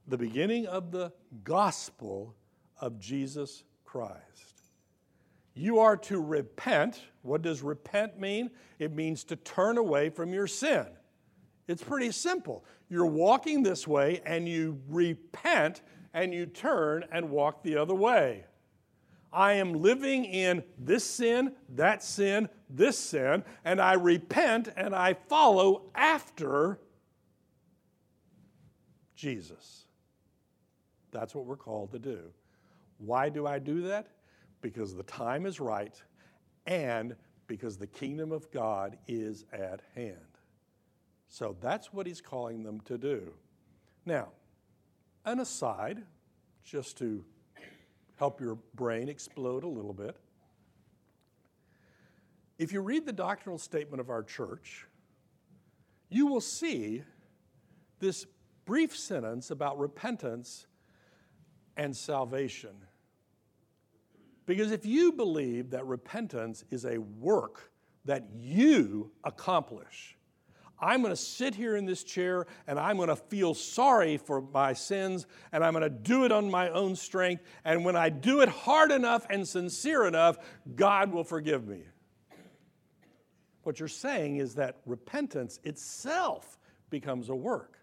[0.07, 1.11] The beginning of the
[1.43, 2.36] gospel
[2.80, 4.61] of Jesus Christ.
[5.55, 7.01] You are to repent.
[7.24, 8.51] What does repent mean?
[8.78, 10.86] It means to turn away from your sin.
[11.68, 12.63] It's pretty simple.
[12.89, 15.81] You're walking this way and you repent
[16.13, 18.45] and you turn and walk the other way.
[19.31, 25.13] I am living in this sin, that sin, this sin, and I repent and I
[25.13, 26.79] follow after
[29.15, 29.85] Jesus.
[31.11, 32.19] That's what we're called to do.
[32.99, 34.07] Why do I do that?
[34.61, 36.01] Because the time is right
[36.65, 37.15] and
[37.47, 40.26] because the kingdom of God is at hand.
[41.30, 43.34] So that's what he's calling them to do.
[44.05, 44.30] Now,
[45.25, 46.03] an aside,
[46.63, 47.23] just to
[48.15, 50.15] help your brain explode a little bit.
[52.57, 54.88] If you read the doctrinal statement of our church,
[56.09, 57.03] you will see
[57.99, 58.25] this
[58.65, 60.65] brief sentence about repentance
[61.75, 62.71] and salvation.
[64.45, 67.71] Because if you believe that repentance is a work
[68.05, 70.16] that you accomplish,
[70.80, 74.41] I'm going to sit here in this chair and I'm going to feel sorry for
[74.41, 77.43] my sins and I'm going to do it on my own strength.
[77.65, 80.38] And when I do it hard enough and sincere enough,
[80.75, 81.84] God will forgive me.
[83.63, 86.57] What you're saying is that repentance itself
[86.89, 87.80] becomes a work.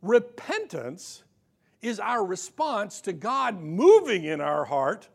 [0.00, 1.24] Repentance
[1.82, 5.08] is our response to God moving in our heart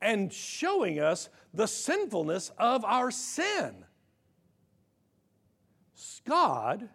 [0.00, 3.84] and showing us the sinfulness of our sin.
[6.24, 6.88] God,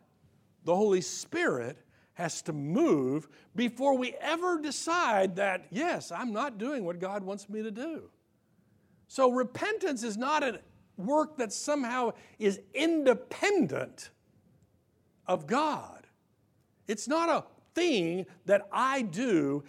[0.64, 1.78] the Holy Spirit,
[2.14, 7.49] has to move before we ever decide that, yes, I'm not doing what God wants
[7.49, 8.10] me to do.
[9.08, 10.60] So repentance is not a
[10.97, 14.12] work that somehow is independent
[15.28, 16.06] of God.
[16.88, 19.64] It's not a thing that I do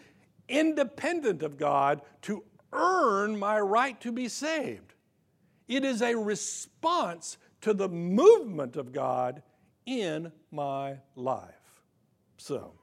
[0.49, 4.95] independent of God to earn my right to be saved.
[5.69, 9.43] It is a response to the movement of God
[9.87, 11.55] in my life.
[12.37, 12.75] So,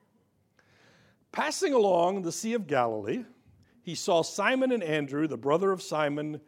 [1.32, 3.24] passing along the Sea of Galilee,
[3.84, 6.42] he saw Simon and Andrew, the brother of Simon,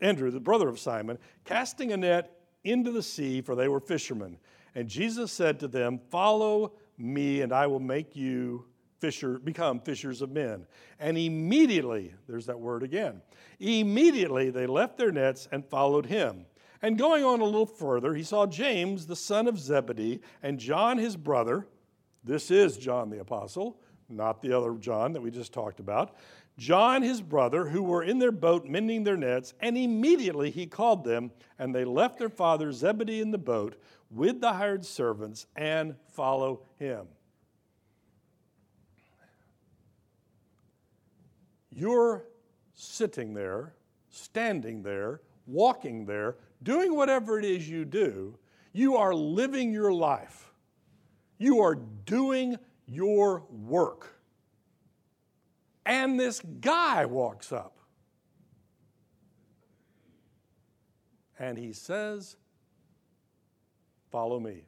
[0.00, 2.30] Andrew, the brother of Simon, casting a net
[2.62, 4.38] into the sea, for they were fishermen.
[4.76, 8.64] And Jesus said to them, Follow me, and I will make you
[9.00, 10.68] fisher, become fishers of men.
[11.00, 13.22] And immediately, there's that word again,
[13.58, 16.46] immediately they left their nets and followed him.
[16.82, 20.98] And going on a little further, he saw James, the son of Zebedee, and John,
[20.98, 21.66] his brother.
[22.24, 23.78] This is John the Apostle,
[24.08, 26.16] not the other John that we just talked about.
[26.58, 31.04] John, his brother, who were in their boat mending their nets, and immediately he called
[31.04, 33.76] them, and they left their father Zebedee in the boat
[34.10, 37.06] with the hired servants and follow him.
[41.70, 42.24] You're
[42.74, 43.74] sitting there,
[44.10, 48.38] standing there, walking there, doing whatever it is you do.
[48.72, 50.52] You are living your life.
[51.38, 52.56] You are doing
[52.86, 54.20] your work.
[55.86, 57.78] And this guy walks up.
[61.38, 62.36] And he says,
[64.10, 64.64] Follow me.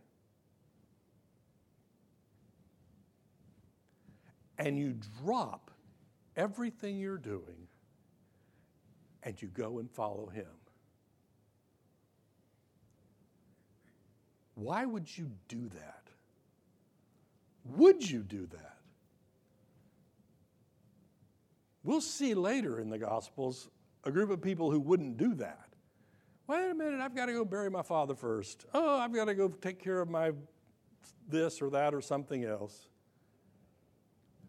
[4.57, 5.72] And you drop
[6.36, 7.66] everything you're doing
[9.24, 10.47] and you go and follow him.
[14.55, 16.03] Why would you do that?
[17.65, 18.77] Would you do that?
[21.85, 23.69] We'll see later in the Gospels
[24.05, 25.69] a group of people who wouldn't do that.
[26.47, 28.67] Wait a minute, I've got to go bury my father first.
[28.75, 30.33] Oh, I've got to go take care of my
[31.29, 32.89] this or that or something else.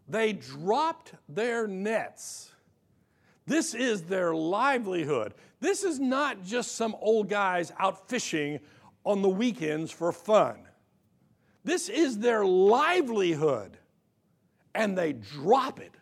[0.08, 2.50] They dropped their nets.
[3.46, 5.34] This is their livelihood.
[5.60, 8.60] This is not just some old guys out fishing
[9.04, 10.56] on the weekends for fun.
[11.64, 13.78] This is their livelihood.
[14.74, 15.94] And they drop it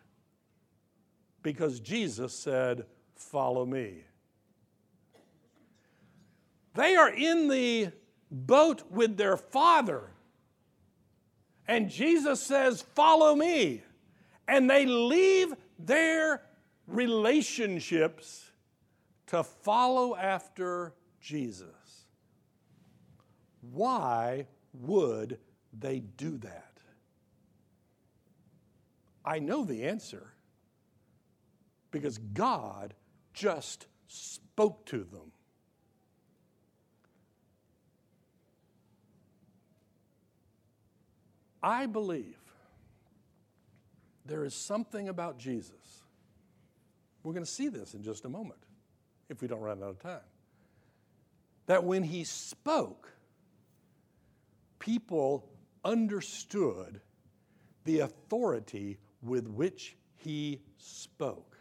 [1.43, 4.05] because Jesus said, Follow me.
[6.75, 7.91] They are in the
[8.31, 10.11] boat with their father.
[11.69, 13.83] And Jesus says, Follow me.
[14.49, 16.43] And they leave their
[16.87, 18.51] relationships
[19.29, 21.69] to follow after Jesus.
[23.71, 25.39] Why would
[25.73, 26.73] they do that?
[29.25, 30.33] I know the answer
[31.91, 32.95] because God
[33.33, 35.31] just spoke to them.
[41.63, 42.37] I believe
[44.27, 46.03] there is something about Jesus.
[47.23, 48.59] We're going to see this in just a moment
[49.29, 50.19] if we don't run out of time.
[51.67, 53.13] That when he spoke,
[54.83, 55.49] people
[55.85, 57.01] understood
[57.85, 61.57] the authority with which he spoke.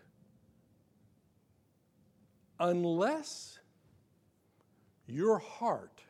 [2.59, 3.59] Unless
[5.05, 6.01] your heart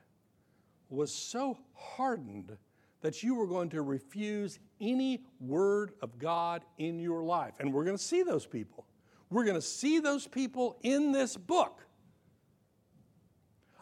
[0.89, 2.55] was so hardened
[3.01, 7.53] that you were going to refuse any word of God in your life.
[7.59, 8.85] And we're going to see those people.
[9.29, 11.85] We're going to see those people in this book.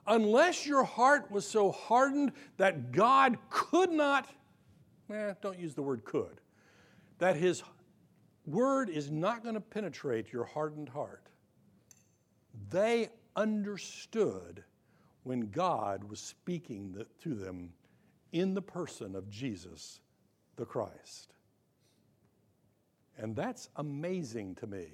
[0.08, 4.28] Unless your heart was so hardened that God could not,
[5.12, 6.42] eh, don't use the word could,
[7.20, 7.64] that His
[8.46, 11.28] word is not going to penetrate your hardened heart.
[12.70, 14.64] They understood
[15.24, 17.74] when God was speaking to them
[18.32, 20.00] in the person of Jesus
[20.56, 21.34] the Christ.
[23.18, 24.88] And that's amazing to me.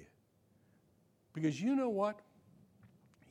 [1.32, 2.20] Because you know what?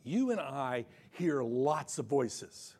[0.05, 2.75] You and I hear lots of voices.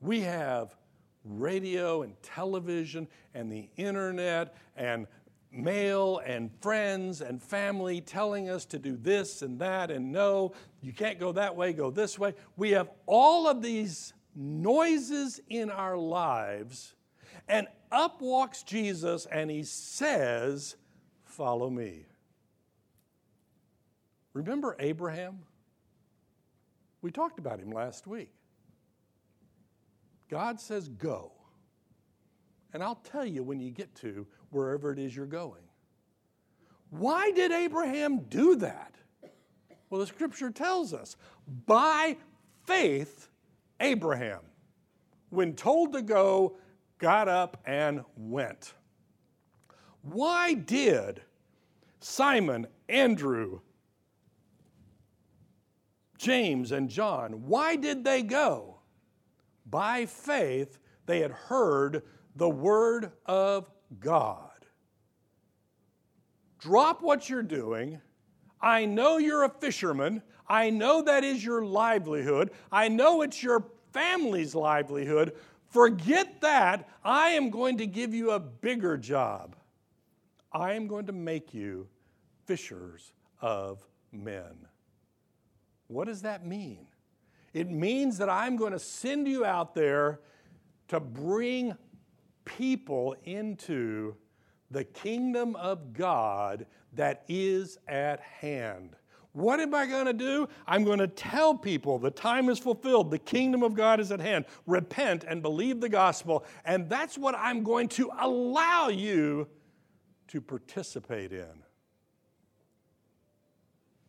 [0.00, 0.74] We have
[1.22, 5.06] radio and television and the internet and
[5.52, 10.92] mail and friends and family telling us to do this and that and no, you
[10.92, 12.34] can't go that way, go this way.
[12.56, 16.94] We have all of these noises in our lives,
[17.48, 20.76] and up walks Jesus and he says,
[21.24, 22.06] Follow me.
[24.32, 25.40] Remember Abraham?
[27.06, 28.32] We talked about him last week.
[30.28, 31.30] God says, Go.
[32.72, 35.62] And I'll tell you when you get to wherever it is you're going.
[36.90, 38.96] Why did Abraham do that?
[39.88, 41.14] Well, the scripture tells us
[41.66, 42.16] by
[42.64, 43.28] faith,
[43.78, 44.40] Abraham,
[45.30, 46.56] when told to go,
[46.98, 48.74] got up and went.
[50.02, 51.22] Why did
[52.00, 53.60] Simon, Andrew,
[56.26, 58.80] James, and John, why did they go?
[59.64, 62.02] By faith, they had heard
[62.34, 63.70] the word of
[64.00, 64.50] God.
[66.58, 68.00] Drop what you're doing.
[68.60, 70.20] I know you're a fisherman.
[70.48, 72.50] I know that is your livelihood.
[72.72, 75.36] I know it's your family's livelihood.
[75.68, 76.88] Forget that.
[77.04, 79.54] I am going to give you a bigger job.
[80.50, 81.86] I am going to make you
[82.46, 84.66] fishers of men.
[85.88, 86.86] What does that mean?
[87.52, 90.20] It means that I'm going to send you out there
[90.88, 91.74] to bring
[92.44, 94.14] people into
[94.70, 98.96] the kingdom of God that is at hand.
[99.32, 100.48] What am I going to do?
[100.66, 104.20] I'm going to tell people the time is fulfilled, the kingdom of God is at
[104.20, 104.46] hand.
[104.66, 106.44] Repent and believe the gospel.
[106.64, 109.46] And that's what I'm going to allow you
[110.28, 111.62] to participate in.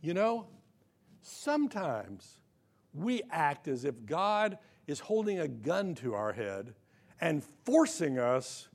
[0.01, 0.47] You know,
[1.27, 2.39] sometimes
[2.93, 4.57] we act as if God
[4.87, 6.73] is holding a gun to our head
[7.19, 8.69] and forcing us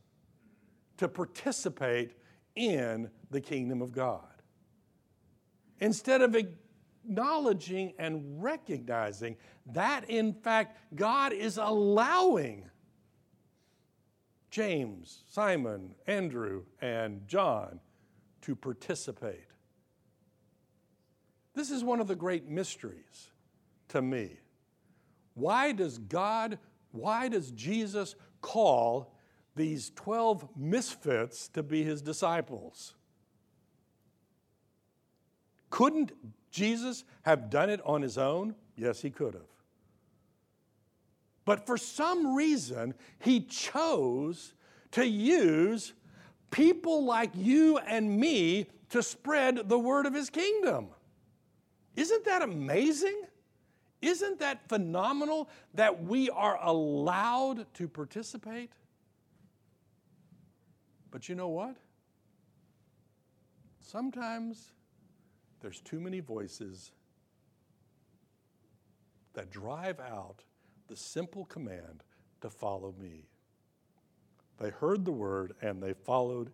[0.98, 2.12] to participate
[2.55, 4.42] in the kingdom of God.
[5.80, 9.36] Instead of acknowledging and recognizing
[9.66, 12.68] that, in fact, God is allowing
[14.50, 17.80] James, Simon, Andrew, and John
[18.42, 19.51] to participate.
[21.55, 23.30] This is one of the great mysteries
[23.88, 24.38] to me.
[25.34, 26.59] Why does God,
[26.92, 29.14] why does Jesus call
[29.55, 32.94] these 12 misfits to be his disciples?
[35.70, 36.12] Couldn't
[36.50, 38.55] Jesus have done it on his own?
[38.76, 39.42] Yes, he could have.
[41.44, 44.55] But for some reason, he chose
[44.92, 45.92] to use
[46.50, 50.88] people like you and me to spread the word of his kingdom.
[51.97, 53.22] Isn't that amazing?
[54.01, 58.70] Isn't that phenomenal that we are allowed to participate?
[61.11, 61.76] But you know what?
[63.80, 64.72] Sometimes
[65.61, 66.93] there's too many voices
[69.34, 70.45] that drive out
[70.88, 72.03] the simple command
[72.40, 73.26] to follow me.
[74.59, 76.51] They heard the word and they followed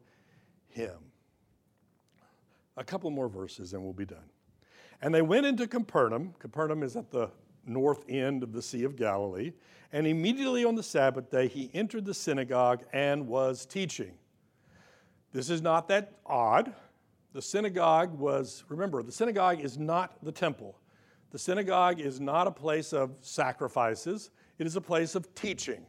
[0.68, 0.96] him.
[2.76, 4.30] A couple more verses and we'll be done.
[5.00, 6.34] And they went into Capernaum.
[6.38, 7.30] Capernaum is at the
[7.66, 9.52] north end of the Sea of Galilee.
[9.92, 14.12] And immediately on the Sabbath day, he entered the synagogue and was teaching.
[15.32, 16.74] This is not that odd.
[17.32, 20.78] The synagogue was, remember, the synagogue is not the temple.
[21.30, 25.84] The synagogue is not a place of sacrifices, it is a place of teaching.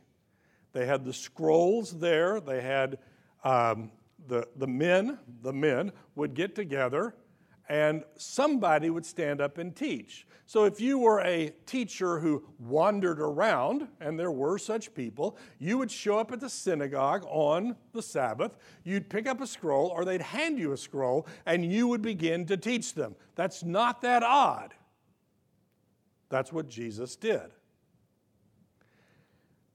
[0.74, 3.00] They had the scrolls there, they had
[3.44, 3.92] um,
[4.28, 7.16] the, the men, the men would get together
[7.70, 10.26] and somebody would stand up and teach.
[10.48, 15.78] So if you were a teacher who wandered around, and there were such people, you
[15.78, 20.04] would show up at the synagogue on the Sabbath, you'd pick up a scroll, or
[20.04, 23.16] they'd hand you a scroll, and you would begin to teach them.
[23.36, 24.74] That's not that odd.
[26.30, 27.52] That's what Jesus did.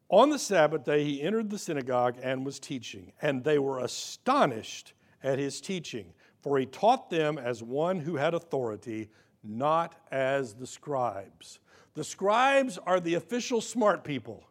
[0.08, 4.92] On the Sabbath day, he entered the synagogue and was teaching, and they were astonished
[5.22, 6.12] at his teaching,
[6.44, 9.08] for he taught them as one who had authority,
[9.42, 11.58] not as the scribes.
[11.94, 14.44] The scribes are the official smart people.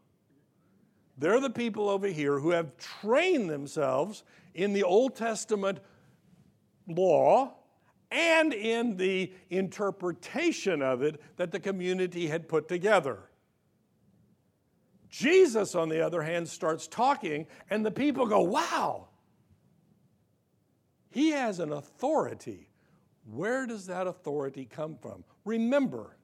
[1.19, 4.23] They're the people over here who have trained themselves
[4.55, 5.81] in the Old Testament
[6.87, 7.53] law
[8.09, 13.19] and in the interpretation of it that the community had put together.
[15.11, 19.09] Jesus, on the other hand, starts talking, and the people go, Wow,
[21.13, 22.69] he has an authority.
[23.31, 25.23] Where does that authority come from?
[25.45, 26.17] Remember,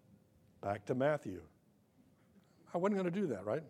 [0.61, 1.41] back to Matthew.
[2.73, 3.63] I wasn't going to do that, right?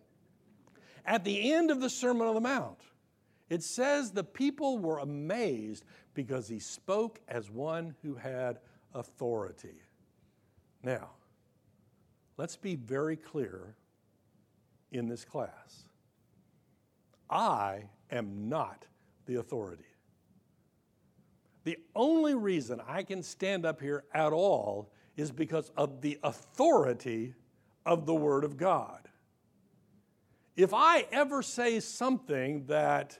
[1.04, 2.78] At the end of the Sermon on the Mount,
[3.50, 8.58] it says the people were amazed because he spoke as one who had
[8.94, 9.82] authority.
[10.82, 11.10] Now,
[12.36, 13.76] let's be very clear
[14.90, 15.84] in this class.
[17.28, 18.86] I am not
[19.26, 19.84] the authority.
[21.64, 27.34] The only reason I can stand up here at all is because of the authority
[27.84, 29.08] of the Word of God.
[30.56, 33.18] if I ever say something that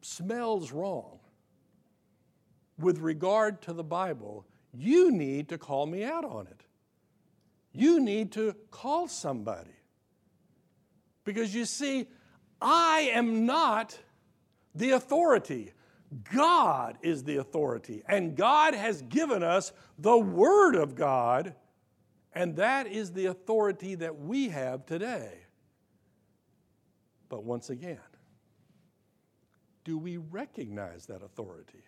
[0.00, 1.18] smells wrong
[2.78, 6.62] with regard to the Bible, you need to call me out on it.
[7.72, 9.76] You need to call somebody.
[11.24, 12.06] Because you see,
[12.60, 13.98] I am not
[14.74, 15.72] the authority.
[16.32, 18.02] God is the authority.
[18.08, 21.54] And God has given us the Word of God,
[22.32, 25.32] and that is the authority that we have today.
[27.28, 27.98] But once again,
[29.84, 31.82] do we recognize that authority?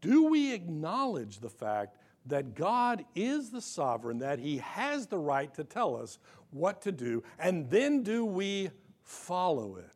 [0.00, 1.96] Do we acknowledge the fact
[2.26, 6.18] that God is the sovereign, that He has the right to tell us
[6.50, 8.70] what to do, and then do we
[9.02, 9.91] follow it?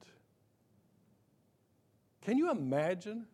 [2.26, 3.24] Can you imagine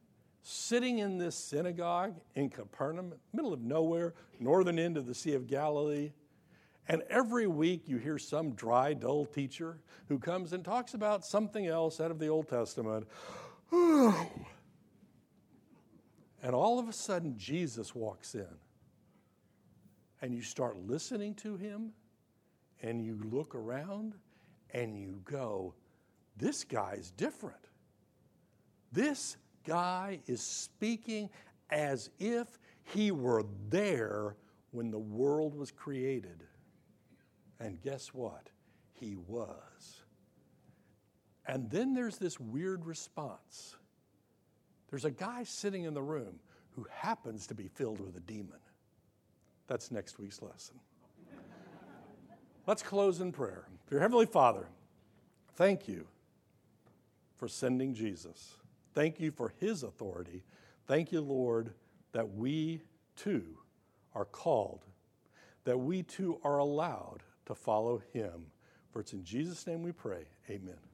[0.43, 5.47] sitting in this synagogue in Capernaum, middle of nowhere, northern end of the Sea of
[5.47, 6.13] Galilee?
[6.89, 9.79] And every week you hear some dry, dull teacher
[10.09, 13.09] who comes and talks about something else out of the Old Testament.
[13.73, 14.15] and
[16.53, 18.59] all of a sudden, Jesus walks in.
[20.21, 21.93] And you start listening to him,
[22.83, 24.17] and you look around,
[24.75, 25.73] and you go,
[26.37, 27.57] This guy's different.
[28.93, 29.37] This
[29.67, 31.31] guy is speaking
[31.71, 34.37] as if he were there
[34.71, 36.45] when the world was created.
[37.59, 38.49] And guess what?
[38.93, 40.03] He was.
[41.47, 43.77] And then there's this weird response.
[44.91, 46.39] There's a guy sitting in the room
[46.73, 48.59] who happens to be filled with a demon.
[49.67, 50.79] That's next week's lesson.
[52.67, 53.65] Let's close in prayer.
[53.91, 54.69] Dear Heavenly Father,
[55.55, 56.07] thank you
[57.37, 58.57] for sending Jesus.
[58.95, 60.43] Thank you for his authority.
[60.87, 61.73] Thank you, Lord,
[62.13, 62.83] that we
[63.17, 63.59] too
[64.15, 64.85] are called,
[65.65, 68.47] that we too are allowed to follow him.
[68.91, 70.25] For it's in Jesus' name we pray.
[70.51, 70.92] Amen.